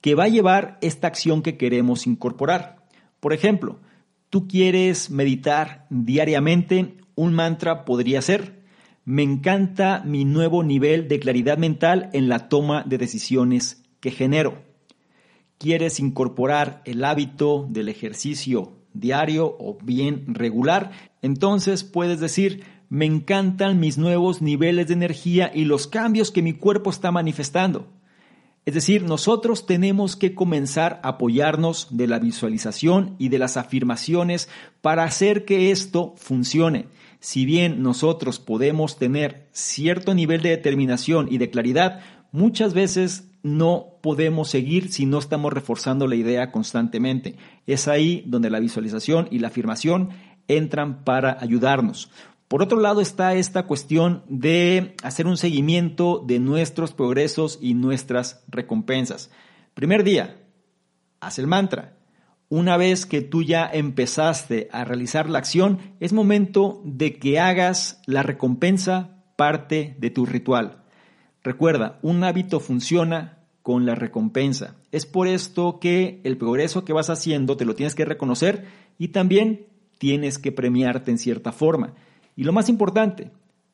[0.00, 2.86] que va a llevar esta acción que queremos incorporar.
[3.18, 3.80] Por ejemplo,
[4.30, 8.62] tú quieres meditar diariamente, un mantra podría ser,
[9.04, 14.67] me encanta mi nuevo nivel de claridad mental en la toma de decisiones que genero
[15.58, 20.92] quieres incorporar el hábito del ejercicio diario o bien regular,
[21.22, 26.54] entonces puedes decir, me encantan mis nuevos niveles de energía y los cambios que mi
[26.54, 27.86] cuerpo está manifestando.
[28.64, 34.48] Es decir, nosotros tenemos que comenzar a apoyarnos de la visualización y de las afirmaciones
[34.82, 36.86] para hacer que esto funcione.
[37.18, 43.98] Si bien nosotros podemos tener cierto nivel de determinación y de claridad, muchas veces no
[44.02, 47.36] podemos seguir si no estamos reforzando la idea constantemente.
[47.66, 50.10] Es ahí donde la visualización y la afirmación
[50.48, 52.10] entran para ayudarnos.
[52.48, 58.42] Por otro lado está esta cuestión de hacer un seguimiento de nuestros progresos y nuestras
[58.48, 59.30] recompensas.
[59.74, 60.40] Primer día,
[61.20, 61.98] haz el mantra.
[62.48, 68.00] Una vez que tú ya empezaste a realizar la acción, es momento de que hagas
[68.06, 70.84] la recompensa parte de tu ritual.
[71.42, 74.76] Recuerda, un hábito funciona con la recompensa.
[74.92, 78.66] Es por esto que el progreso que vas haciendo te lo tienes que reconocer
[78.98, 79.66] y también
[79.98, 81.94] tienes que premiarte en cierta forma.
[82.34, 83.30] Y lo más importante,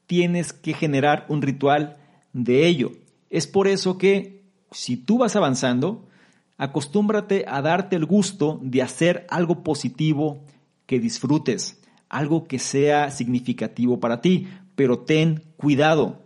[0.07, 1.99] tienes que generar un ritual
[2.33, 2.93] de ello.
[3.31, 6.09] Es por eso que si tú vas avanzando,
[6.57, 10.45] acostúmbrate a darte el gusto de hacer algo positivo
[10.87, 16.24] que disfrutes, algo que sea significativo para ti, pero ten cuidado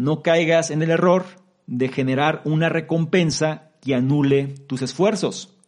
[0.00, 1.26] no caigas en el error
[1.66, 5.58] de generar una recompensa que anule tus esfuerzos.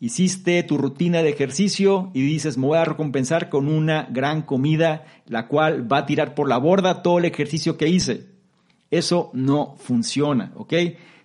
[0.00, 5.04] Hiciste tu rutina de ejercicio y dices, me voy a recompensar con una gran comida,
[5.28, 8.26] la cual va a tirar por la borda todo el ejercicio que hice.
[8.90, 10.74] Eso no funciona, ¿ok?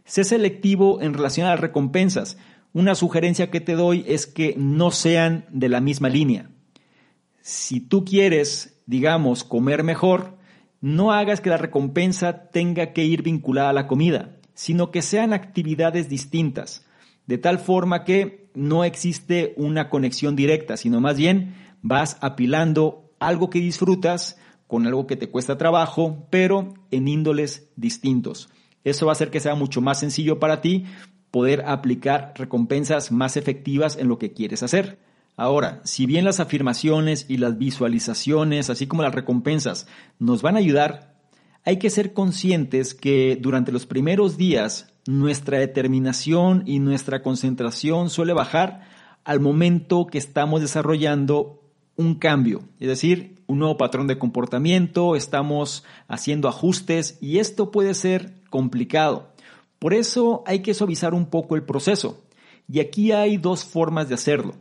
[0.06, 2.38] Sé selectivo en relación a las recompensas.
[2.74, 6.52] Una sugerencia que te doy es que no sean de la misma línea.
[7.42, 10.38] Si tú quieres, digamos, comer mejor,
[10.82, 15.34] no hagas que la recompensa tenga que ir vinculada a la comida, sino que sean
[15.34, 16.86] actividades distintas,
[17.28, 23.50] de tal forma que no existe una conexión directa, sino más bien vas apilando algo
[23.50, 28.50] que disfrutas con algo que te cuesta trabajo, pero en índoles distintos.
[28.84, 30.86] Eso va a hacer que sea mucho más sencillo para ti
[31.32, 35.00] poder aplicar recompensas más efectivas en lo que quieres hacer.
[35.40, 39.88] Ahora, si bien las afirmaciones y las visualizaciones, así como las recompensas,
[40.20, 41.16] nos van a ayudar,
[41.64, 48.34] hay que ser conscientes que durante los primeros días nuestra determinación y nuestra concentración suele
[48.34, 48.82] bajar
[49.24, 51.64] al momento que estamos desarrollando
[51.96, 57.94] un cambio, es decir, un nuevo patrón de comportamiento, estamos haciendo ajustes y esto puede
[57.94, 59.30] ser complicado.
[59.80, 62.26] Por eso hay que suavizar un poco el proceso.
[62.68, 64.54] Y aquí hay dos formas de hacerlo.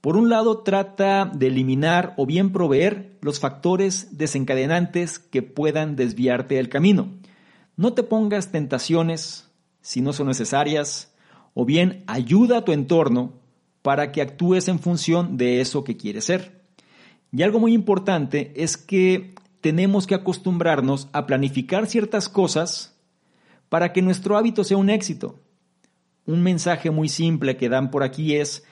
[0.00, 6.54] Por un lado, trata de eliminar o bien proveer los factores desencadenantes que puedan desviarte
[6.54, 7.14] del camino.
[7.76, 11.14] No te pongas tentaciones si no son necesarias,
[11.54, 13.32] o bien ayuda a tu entorno
[13.82, 16.62] para que actúes en función de eso que quieres ser.
[17.32, 22.96] Y algo muy importante es que tenemos que acostumbrarnos a planificar ciertas cosas
[23.68, 25.40] para que nuestro hábito sea un éxito.
[26.26, 28.64] Un mensaje muy simple que dan por aquí es,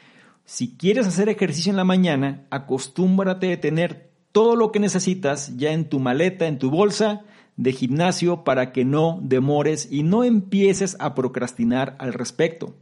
[0.47, 5.73] si quieres hacer ejercicio en la mañana, acostúmbrate a tener todo lo que necesitas ya
[5.73, 7.25] en tu maleta, en tu bolsa
[7.57, 12.77] de gimnasio para que no demores y no empieces a procrastinar al respecto.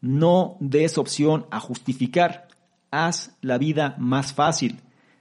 [0.00, 2.48] No des opción a justificar.
[2.90, 4.80] Haz la vida más fácil,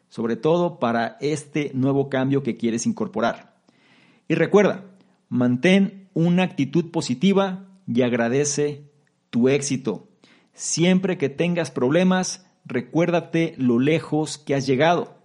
[0.10, 3.56] sobre todo para este nuevo cambio que quieres incorporar.
[4.28, 4.86] Y recuerda,
[5.30, 8.90] mantén una actitud positiva y agradece
[9.30, 10.08] tu éxito.
[10.54, 15.18] Siempre que tengas problemas, recuérdate lo lejos que has llegado.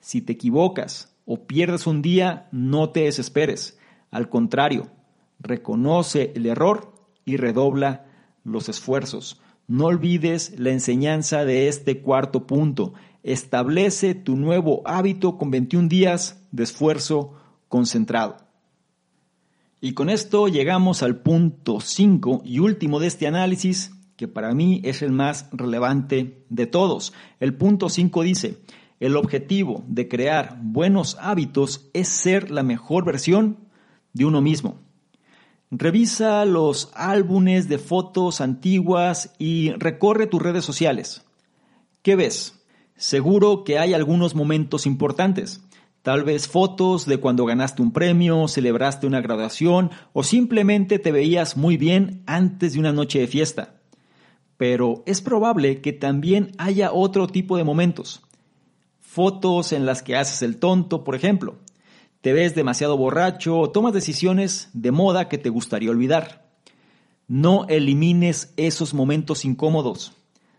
[0.00, 3.78] Si te equivocas o pierdes un día, no te desesperes.
[4.10, 4.90] Al contrario,
[5.40, 6.92] reconoce el error
[7.24, 8.06] y redobla
[8.44, 9.40] los esfuerzos.
[9.66, 12.92] No olvides la enseñanza de este cuarto punto.
[13.22, 17.32] Establece tu nuevo hábito con 21 días de esfuerzo
[17.68, 18.36] concentrado.
[19.80, 24.80] Y con esto llegamos al punto 5 y último de este análisis que para mí
[24.84, 27.12] es el más relevante de todos.
[27.40, 28.58] El punto 5 dice,
[29.00, 33.58] el objetivo de crear buenos hábitos es ser la mejor versión
[34.12, 34.80] de uno mismo.
[35.70, 41.24] Revisa los álbumes de fotos antiguas y recorre tus redes sociales.
[42.02, 42.60] ¿Qué ves?
[42.96, 45.62] Seguro que hay algunos momentos importantes.
[46.02, 51.56] Tal vez fotos de cuando ganaste un premio, celebraste una graduación o simplemente te veías
[51.56, 53.80] muy bien antes de una noche de fiesta
[54.56, 58.22] pero es probable que también haya otro tipo de momentos.
[59.00, 61.56] Fotos en las que haces el tonto, por ejemplo.
[62.20, 66.48] Te ves demasiado borracho o tomas decisiones de moda que te gustaría olvidar.
[67.28, 70.12] No elimines esos momentos incómodos.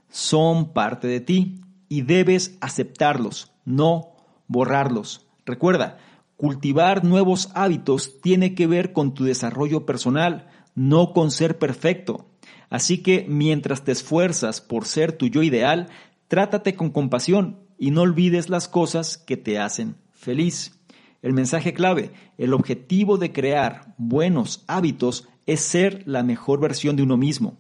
[0.10, 4.12] Son parte de ti y debes aceptarlos, no
[4.48, 5.26] borrarlos.
[5.46, 5.98] Recuerda,
[6.38, 12.28] cultivar nuevos hábitos tiene que ver con tu desarrollo personal, no con ser perfecto.
[12.76, 15.88] Así que mientras te esfuerzas por ser tu yo ideal,
[16.28, 20.78] trátate con compasión y no olvides las cosas que te hacen feliz.
[21.21, 27.03] El mensaje clave, el objetivo de crear buenos hábitos es ser la mejor versión de
[27.03, 27.57] uno mismo.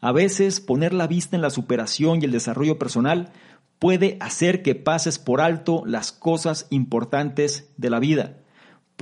[0.00, 3.32] A veces poner la vista en la superación y el desarrollo personal
[3.80, 8.36] puede hacer que pases por alto las cosas importantes de la vida.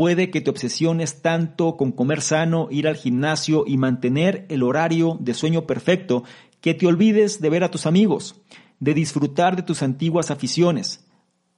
[0.01, 5.18] Puede que te obsesiones tanto con comer sano, ir al gimnasio y mantener el horario
[5.20, 6.24] de sueño perfecto
[6.62, 8.40] que te olvides de ver a tus amigos,
[8.78, 11.07] de disfrutar de tus antiguas aficiones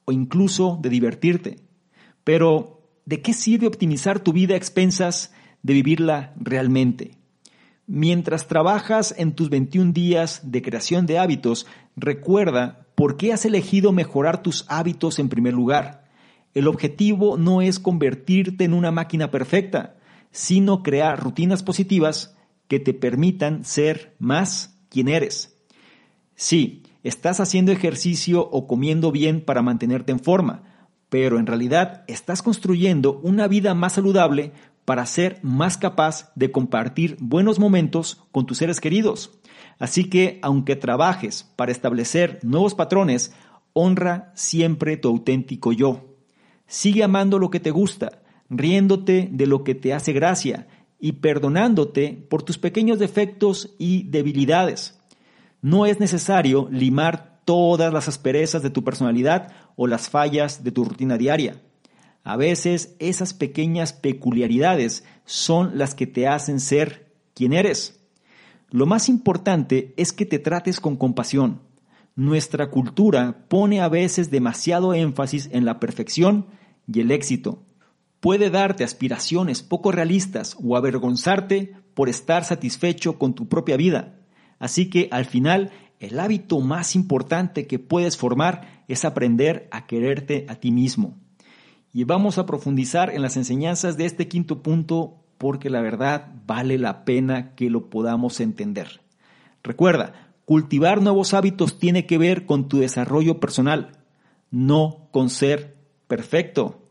[0.07, 1.61] o incluso de divertirte.
[2.25, 5.33] Pero, ¿de qué sirve optimizar tu vida a expensas
[5.63, 7.19] de vivirla realmente?
[7.87, 13.93] Mientras trabajas en tus 21 días de creación de hábitos, recuerda por qué has elegido
[13.93, 16.02] mejorar tus hábitos en primer lugar.
[16.55, 19.97] El objetivo no es convertirte en una máquina perfecta,
[20.31, 22.37] sino crear rutinas positivas
[22.69, 25.57] que te permitan ser más quien eres.
[26.35, 30.63] Sí, estás haciendo ejercicio o comiendo bien para mantenerte en forma,
[31.09, 34.53] pero en realidad estás construyendo una vida más saludable
[34.85, 39.39] para ser más capaz de compartir buenos momentos con tus seres queridos.
[39.79, 43.33] Así que, aunque trabajes para establecer nuevos patrones,
[43.73, 46.12] honra siempre tu auténtico yo.
[46.73, 50.69] Sigue amando lo que te gusta, riéndote de lo que te hace gracia
[50.99, 54.99] y perdonándote por tus pequeños defectos y debilidades.
[55.61, 60.87] No es necesario limar todas las asperezas de tu personalidad o las fallas de tu
[60.87, 61.61] rutina diaria.
[62.25, 68.01] A veces esas pequeñas peculiaridades son las que te hacen ser quien eres.
[68.71, 71.61] Lo más importante es que te trates con compasión.
[72.17, 76.47] Nuestra cultura pone a veces demasiado énfasis en la perfección
[76.87, 77.63] y el éxito.
[78.21, 84.21] Puede darte aspiraciones poco realistas o avergonzarte por estar satisfecho con tu propia vida.
[84.59, 90.47] Así que al final el hábito más importante que puedes formar es aprender a quererte
[90.49, 91.19] a ti mismo.
[91.93, 96.79] Y vamos a profundizar en las enseñanzas de este quinto punto porque la verdad vale
[96.79, 99.03] la pena que lo podamos entender.
[99.63, 103.99] Recuerda, cultivar nuevos hábitos tiene que ver con tu desarrollo personal,
[104.51, 105.82] no con ser
[106.13, 106.91] perfecto.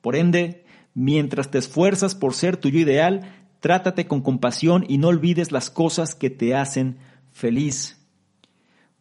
[0.00, 0.64] Por ende,
[0.94, 5.70] mientras te esfuerzas por ser tu yo ideal, trátate con compasión y no olvides las
[5.70, 6.98] cosas que te hacen
[7.32, 8.06] feliz.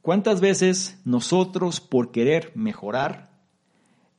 [0.02, 3.30] ¿Cuántas veces nosotros, por querer mejorar,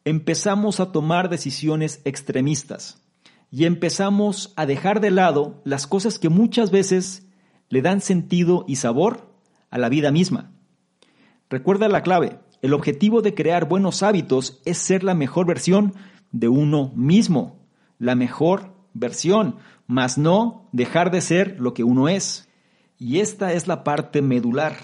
[0.05, 3.03] empezamos a tomar decisiones extremistas
[3.51, 7.27] y empezamos a dejar de lado las cosas que muchas veces
[7.69, 9.35] le dan sentido y sabor
[9.69, 10.53] a la vida misma?
[11.49, 15.95] Recuerda la clave, el objetivo de crear buenos hábitos es ser la mejor versión
[16.33, 17.59] de uno mismo,
[17.99, 19.57] la mejor versión,
[19.87, 22.49] mas no dejar de ser lo que uno es.
[22.99, 24.77] Y esta es la parte medular.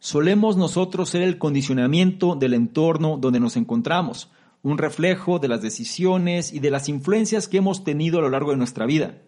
[0.00, 4.30] Solemos nosotros ser el condicionamiento del entorno donde nos encontramos,
[4.62, 8.50] un reflejo de las decisiones y de las influencias que hemos tenido a lo largo
[8.50, 9.18] de nuestra vida.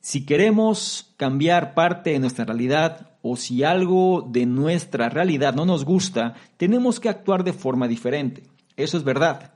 [0.00, 5.84] Si queremos cambiar parte de nuestra realidad o si algo de nuestra realidad no nos
[5.84, 8.44] gusta, tenemos que actuar de forma diferente.
[8.76, 9.52] Eso es verdad.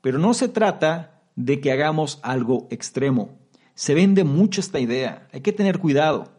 [0.00, 3.38] Pero no se trata de que hagamos algo extremo.
[3.74, 6.32] Se vende mucho esta idea, hay que tener cuidado.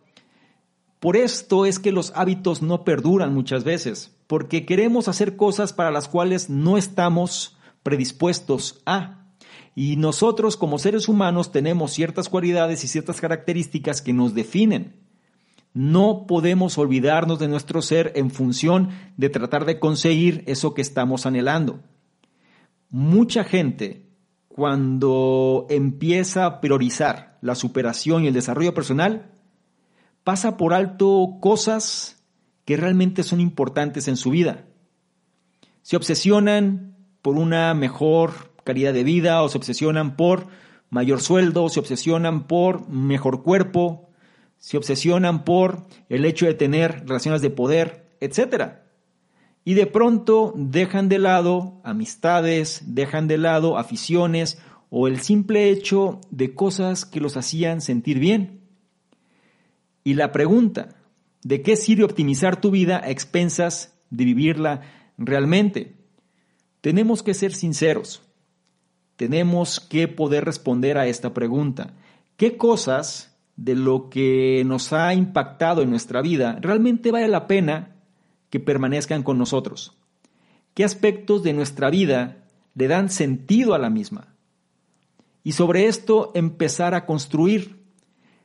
[1.00, 5.92] Por esto es que los hábitos no perduran muchas veces, porque queremos hacer cosas para
[5.92, 9.26] las cuales no estamos predispuestos a.
[9.76, 14.99] Y nosotros como seres humanos tenemos ciertas cualidades y ciertas características que nos definen.
[15.74, 21.26] No podemos olvidarnos de nuestro ser en función de tratar de conseguir eso que estamos
[21.26, 21.82] anhelando.
[22.90, 24.10] Mucha gente
[24.60, 29.32] cuando empieza a priorizar la superación y el desarrollo personal,
[30.26, 32.24] pasa por alto cosas
[32.66, 34.66] que realmente son importantes en su vida.
[35.82, 40.48] Se obsesionan por una mejor calidad de vida o se obsesionan por
[40.90, 44.09] mayor sueldo, se obsesionan por mejor cuerpo,
[44.60, 48.86] se obsesionan por el hecho de tener relaciones de poder, etcétera
[49.70, 54.58] y de pronto dejan de lado amistades, dejan de lado aficiones
[54.90, 58.62] o el simple hecho de cosas que los hacían sentir bien.
[60.04, 60.96] Y la pregunta,
[61.44, 64.82] ¿de qué sirve optimizar tu vida a expensas de vivirla
[65.20, 65.98] realmente?
[66.82, 68.24] Tenemos que ser sinceros.
[69.18, 71.94] Tenemos que poder responder a esta pregunta.
[72.38, 73.29] ¿Qué cosas
[73.60, 77.98] de lo que nos ha impactado en nuestra vida realmente vale la pena
[78.50, 79.98] que permanezcan con nosotros?
[80.74, 84.34] ¿Qué aspectos de nuestra vida le dan sentido a la misma?
[85.44, 87.84] Y sobre esto empezar a construir.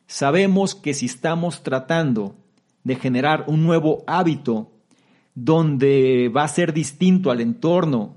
[0.09, 2.35] Sabemos que si estamos tratando
[2.83, 4.73] de generar un nuevo hábito
[5.37, 8.17] donde va a ser distinto al entorno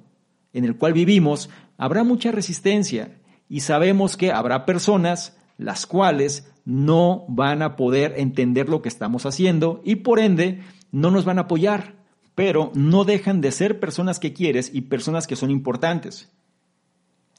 [0.52, 3.20] en el cual vivimos, habrá mucha resistencia
[3.50, 9.26] y sabemos que habrá personas las cuales no van a poder entender lo que estamos
[9.26, 11.95] haciendo y por ende no nos van a apoyar,
[12.36, 16.32] pero no dejan de ser personas que quieres y personas que son importantes.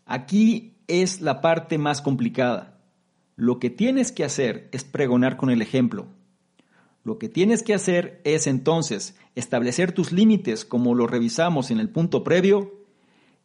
[0.06, 2.80] Aquí es la parte más complicada.
[3.36, 6.08] Lo que tienes que hacer es pregonar con el ejemplo.
[7.04, 11.88] Lo que tienes que hacer es entonces establecer tus límites como lo revisamos en el
[11.88, 12.84] punto previo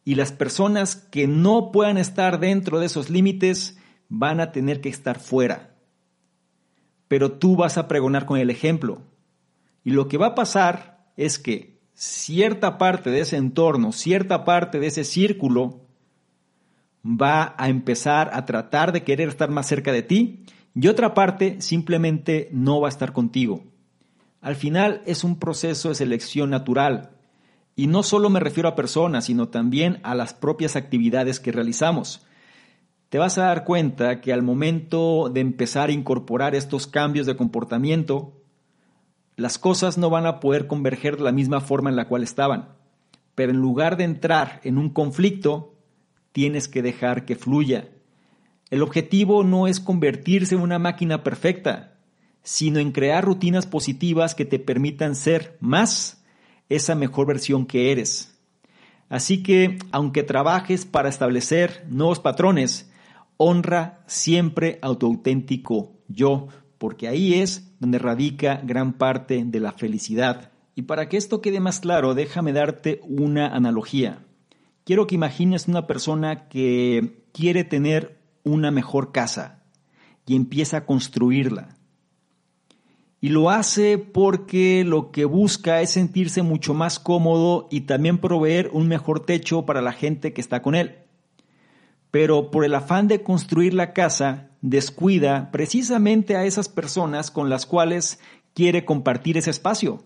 [0.04, 3.78] y las personas que no puedan estar dentro de esos límites
[4.18, 5.74] van a tener que estar fuera.
[7.08, 9.02] Pero tú vas a pregonar con el ejemplo.
[9.82, 14.78] Y lo que va a pasar es que cierta parte de ese entorno, cierta parte
[14.80, 15.80] de ese círculo,
[17.04, 20.44] va a empezar a tratar de querer estar más cerca de ti
[20.74, 23.64] y otra parte simplemente no va a estar contigo.
[24.40, 27.10] Al final es un proceso de selección natural
[27.76, 32.24] y no solo me refiero a personas, sino también a las propias actividades que realizamos.
[33.08, 37.36] Te vas a dar cuenta que al momento de empezar a incorporar estos cambios de
[37.36, 38.32] comportamiento,
[39.36, 42.68] las cosas no van a poder converger de la misma forma en la cual estaban.
[43.34, 45.74] Pero en lugar de entrar en un conflicto,
[46.32, 47.88] tienes que dejar que fluya.
[48.70, 51.98] El objetivo no es convertirse en una máquina perfecta,
[52.42, 56.24] sino en crear rutinas positivas que te permitan ser más
[56.68, 58.38] esa mejor versión que eres.
[59.08, 62.90] Así que, aunque trabajes para establecer nuevos patrones,
[63.46, 69.72] honra siempre a tu auténtico yo, porque ahí es donde radica gran parte de la
[69.72, 70.50] felicidad.
[70.74, 74.24] Y para que esto quede más claro, déjame darte una analogía.
[74.84, 79.62] quiero que imagines una persona que quiere tener una mejor casa
[80.26, 81.76] y empieza a construirla.
[83.20, 88.70] Y lo hace porque lo que busca es sentirse mucho más cómodo y también proveer
[88.72, 91.03] un mejor techo para la gente que está con él.
[92.14, 97.66] Pero por el afán de construir la casa, descuida precisamente a esas personas con las
[97.66, 98.20] cuales
[98.54, 100.04] quiere compartir ese espacio.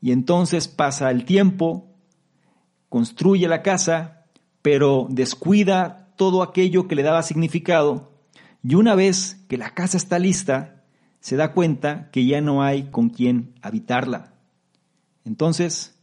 [0.00, 1.88] Y entonces pasa el tiempo,
[2.88, 4.26] construye la casa,
[4.62, 8.12] pero descuida todo aquello que le daba significado.
[8.62, 10.84] Y una vez que la casa está lista,
[11.18, 14.34] se da cuenta que ya no hay con quien habitarla.
[15.24, 15.98] Entonces,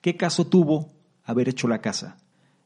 [0.00, 0.88] ¿qué caso tuvo
[1.22, 2.16] haber hecho la casa?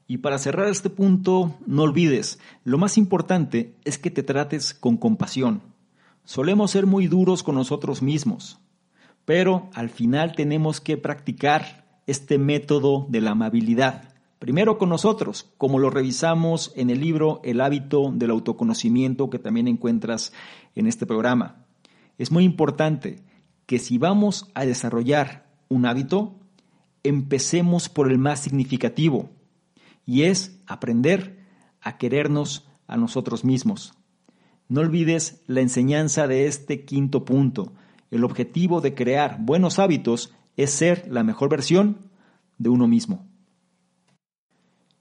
[0.07, 4.97] Y para cerrar este punto, no olvides, lo más importante es que te trates con
[4.97, 5.63] compasión.
[6.25, 8.61] Solemos ser muy duros con nosotros mismos,
[9.25, 14.15] pero al final tenemos que practicar este método de la amabilidad.
[14.39, 19.69] Primero con nosotros, como lo revisamos en el libro El hábito del autoconocimiento que también
[19.69, 20.33] encuentras
[20.75, 21.63] en este programa
[22.19, 23.21] es muy importante
[23.67, 26.39] que si vamos a desarrollar un hábito,
[27.03, 29.31] empecemos por el más significativo,
[30.07, 31.47] y es aprender
[31.81, 33.95] a querernos a nosotros mismos.
[34.69, 37.73] No olvides la enseñanza de este quinto punto.
[38.11, 42.11] El objetivo de crear buenos hábitos es ser la mejor versión
[42.59, 43.27] de uno mismo.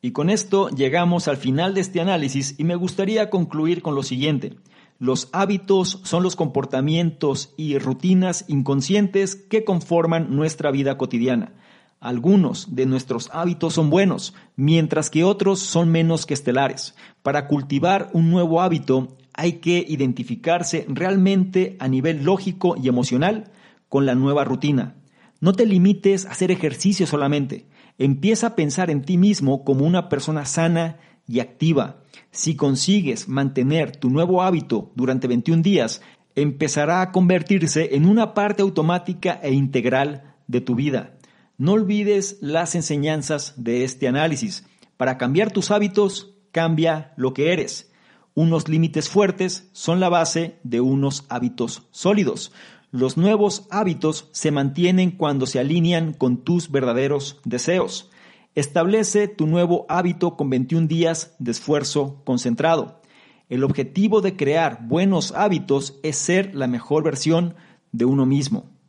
[0.02, 4.02] Y con esto llegamos al final de este análisis y me gustaría concluir con lo
[4.02, 4.58] siguiente.
[4.98, 11.54] Los hábitos son los comportamientos y rutinas inconscientes que conforman nuestra vida cotidiana.
[12.02, 16.96] Algunos de nuestros hábitos son buenos, mientras que otros son menos que estelares.
[17.22, 23.52] Para cultivar un nuevo hábito hay que identificarse realmente a nivel lógico y emocional
[23.88, 24.96] con la nueva rutina.
[25.42, 27.68] No te limites a hacer ejercicio solamente.
[28.00, 30.98] Empieza a pensar en ti mismo como una persona sana
[31.28, 32.02] y activa.
[32.32, 36.02] Si consigues mantener tu nuevo hábito durante 21 días,
[36.34, 41.20] empezará a convertirse en una parte automática e integral de tu vida.
[41.62, 44.66] No olvides las enseñanzas de este análisis.
[44.98, 47.92] Para cambiar tus hábitos, cambia lo que eres.
[48.34, 52.52] Unos límites fuertes son la base de unos hábitos sólidos.
[52.90, 58.10] Los nuevos hábitos se mantienen cuando se alinean con tus verdaderos deseos.
[58.56, 63.04] Establece tu nuevo hábito con 21 días de esfuerzo concentrado.
[63.50, 67.54] El objetivo de crear buenos hábitos es ser la mejor versión
[67.92, 68.81] de uno mismo.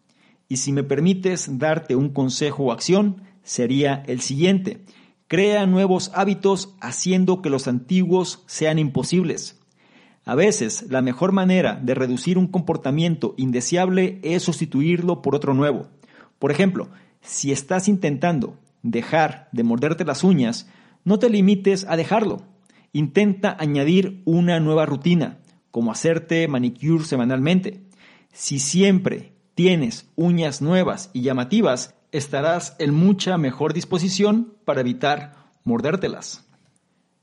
[0.52, 4.84] Y si me permites darte un consejo o acción, sería el siguiente.
[5.26, 9.58] Crea nuevos hábitos haciendo que los antiguos sean imposibles.
[10.26, 15.88] A veces, la mejor manera de reducir un comportamiento indeseable es sustituirlo por otro nuevo.
[16.38, 16.90] Por ejemplo,
[17.22, 20.68] si estás intentando dejar de morderte las uñas,
[21.02, 22.42] no te limites a dejarlo.
[22.92, 25.38] Intenta añadir una nueva rutina,
[25.70, 27.84] como hacerte manicure semanalmente.
[28.34, 35.34] Si siempre tienes uñas nuevas y llamativas, estarás en mucha mejor disposición para evitar
[35.64, 36.44] mordértelas.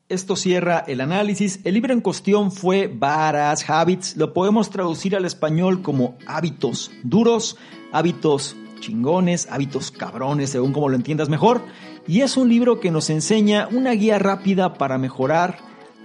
[0.10, 1.60] Esto cierra el análisis.
[1.64, 4.18] El libro en cuestión fue Varas Habits.
[4.18, 7.58] Lo podemos traducir al español como hábitos duros,
[7.92, 11.62] hábitos chingones, hábitos cabrones, según como lo entiendas mejor.
[12.08, 15.60] Y es un libro que nos enseña una guía rápida para mejorar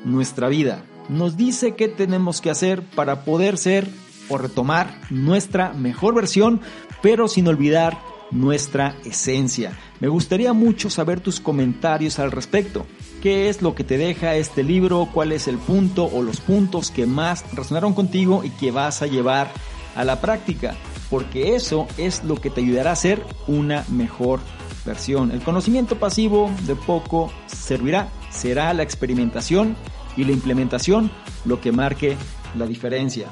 [0.04, 0.84] nuestra vida.
[1.08, 3.88] Nos dice qué tenemos que hacer para poder ser
[4.28, 6.60] o retomar nuestra mejor versión,
[7.02, 7.98] pero sin olvidar
[8.30, 9.78] nuestra esencia.
[10.00, 12.86] Me gustaría mucho saber tus comentarios al respecto.
[13.22, 15.08] ¿Qué es lo que te deja este libro?
[15.12, 19.06] ¿Cuál es el punto o los puntos que más resonaron contigo y que vas a
[19.06, 19.50] llevar
[19.94, 20.74] a la práctica?
[21.14, 24.40] porque eso es lo que te ayudará a ser una mejor
[24.84, 25.30] versión.
[25.30, 29.76] El conocimiento pasivo de poco servirá, será la experimentación
[30.16, 31.12] y la implementación
[31.44, 32.16] lo que marque
[32.56, 33.28] la diferencia.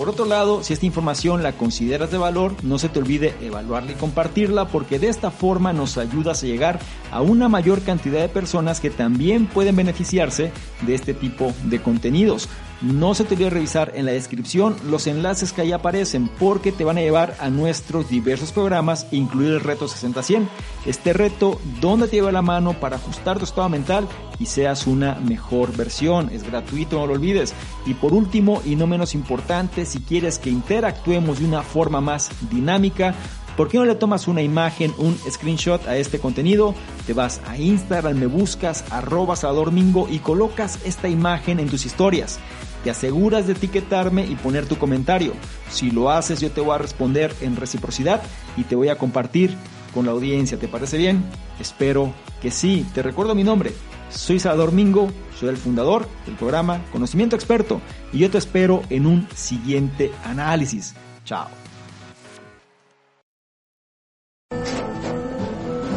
[0.00, 3.92] Por otro lado, si esta información la consideras de valor, no se te olvide evaluarla
[3.92, 6.80] y compartirla porque de esta forma nos ayudas a llegar
[7.12, 10.52] a una mayor cantidad de personas que también pueden beneficiarse
[10.86, 12.48] de este tipo de contenidos.
[12.82, 16.84] No se te olvide revisar en la descripción los enlaces que ahí aparecen porque te
[16.84, 20.48] van a llevar a nuestros diversos programas, incluido el reto 60-100.
[20.86, 24.08] Este reto donde te lleva la mano para ajustar tu estado mental
[24.38, 26.30] y seas una mejor versión.
[26.30, 27.52] Es gratuito, no lo olvides.
[27.84, 32.30] Y por último y no menos importante, si quieres que interactuemos de una forma más
[32.50, 33.14] dinámica,
[33.56, 36.74] ¿Por qué no le tomas una imagen, un screenshot a este contenido?
[37.06, 39.34] Te vas a Instagram, me buscas arroba
[39.70, 42.38] Mingo y colocas esta imagen en tus historias.
[42.84, 45.32] Te aseguras de etiquetarme y poner tu comentario.
[45.70, 48.22] Si lo haces yo te voy a responder en reciprocidad
[48.56, 49.56] y te voy a compartir
[49.92, 50.58] con la audiencia.
[50.58, 51.24] ¿Te parece bien?
[51.60, 53.72] Espero que sí, te recuerdo mi nombre.
[54.10, 57.80] Soy Salvador Mingo, soy el fundador del programa Conocimiento Experto
[58.12, 60.94] y yo te espero en un siguiente análisis.
[61.24, 61.48] Chao.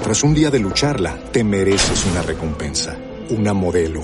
[0.03, 2.97] Tras un día de lucharla, te mereces una recompensa,
[3.29, 4.03] una modelo,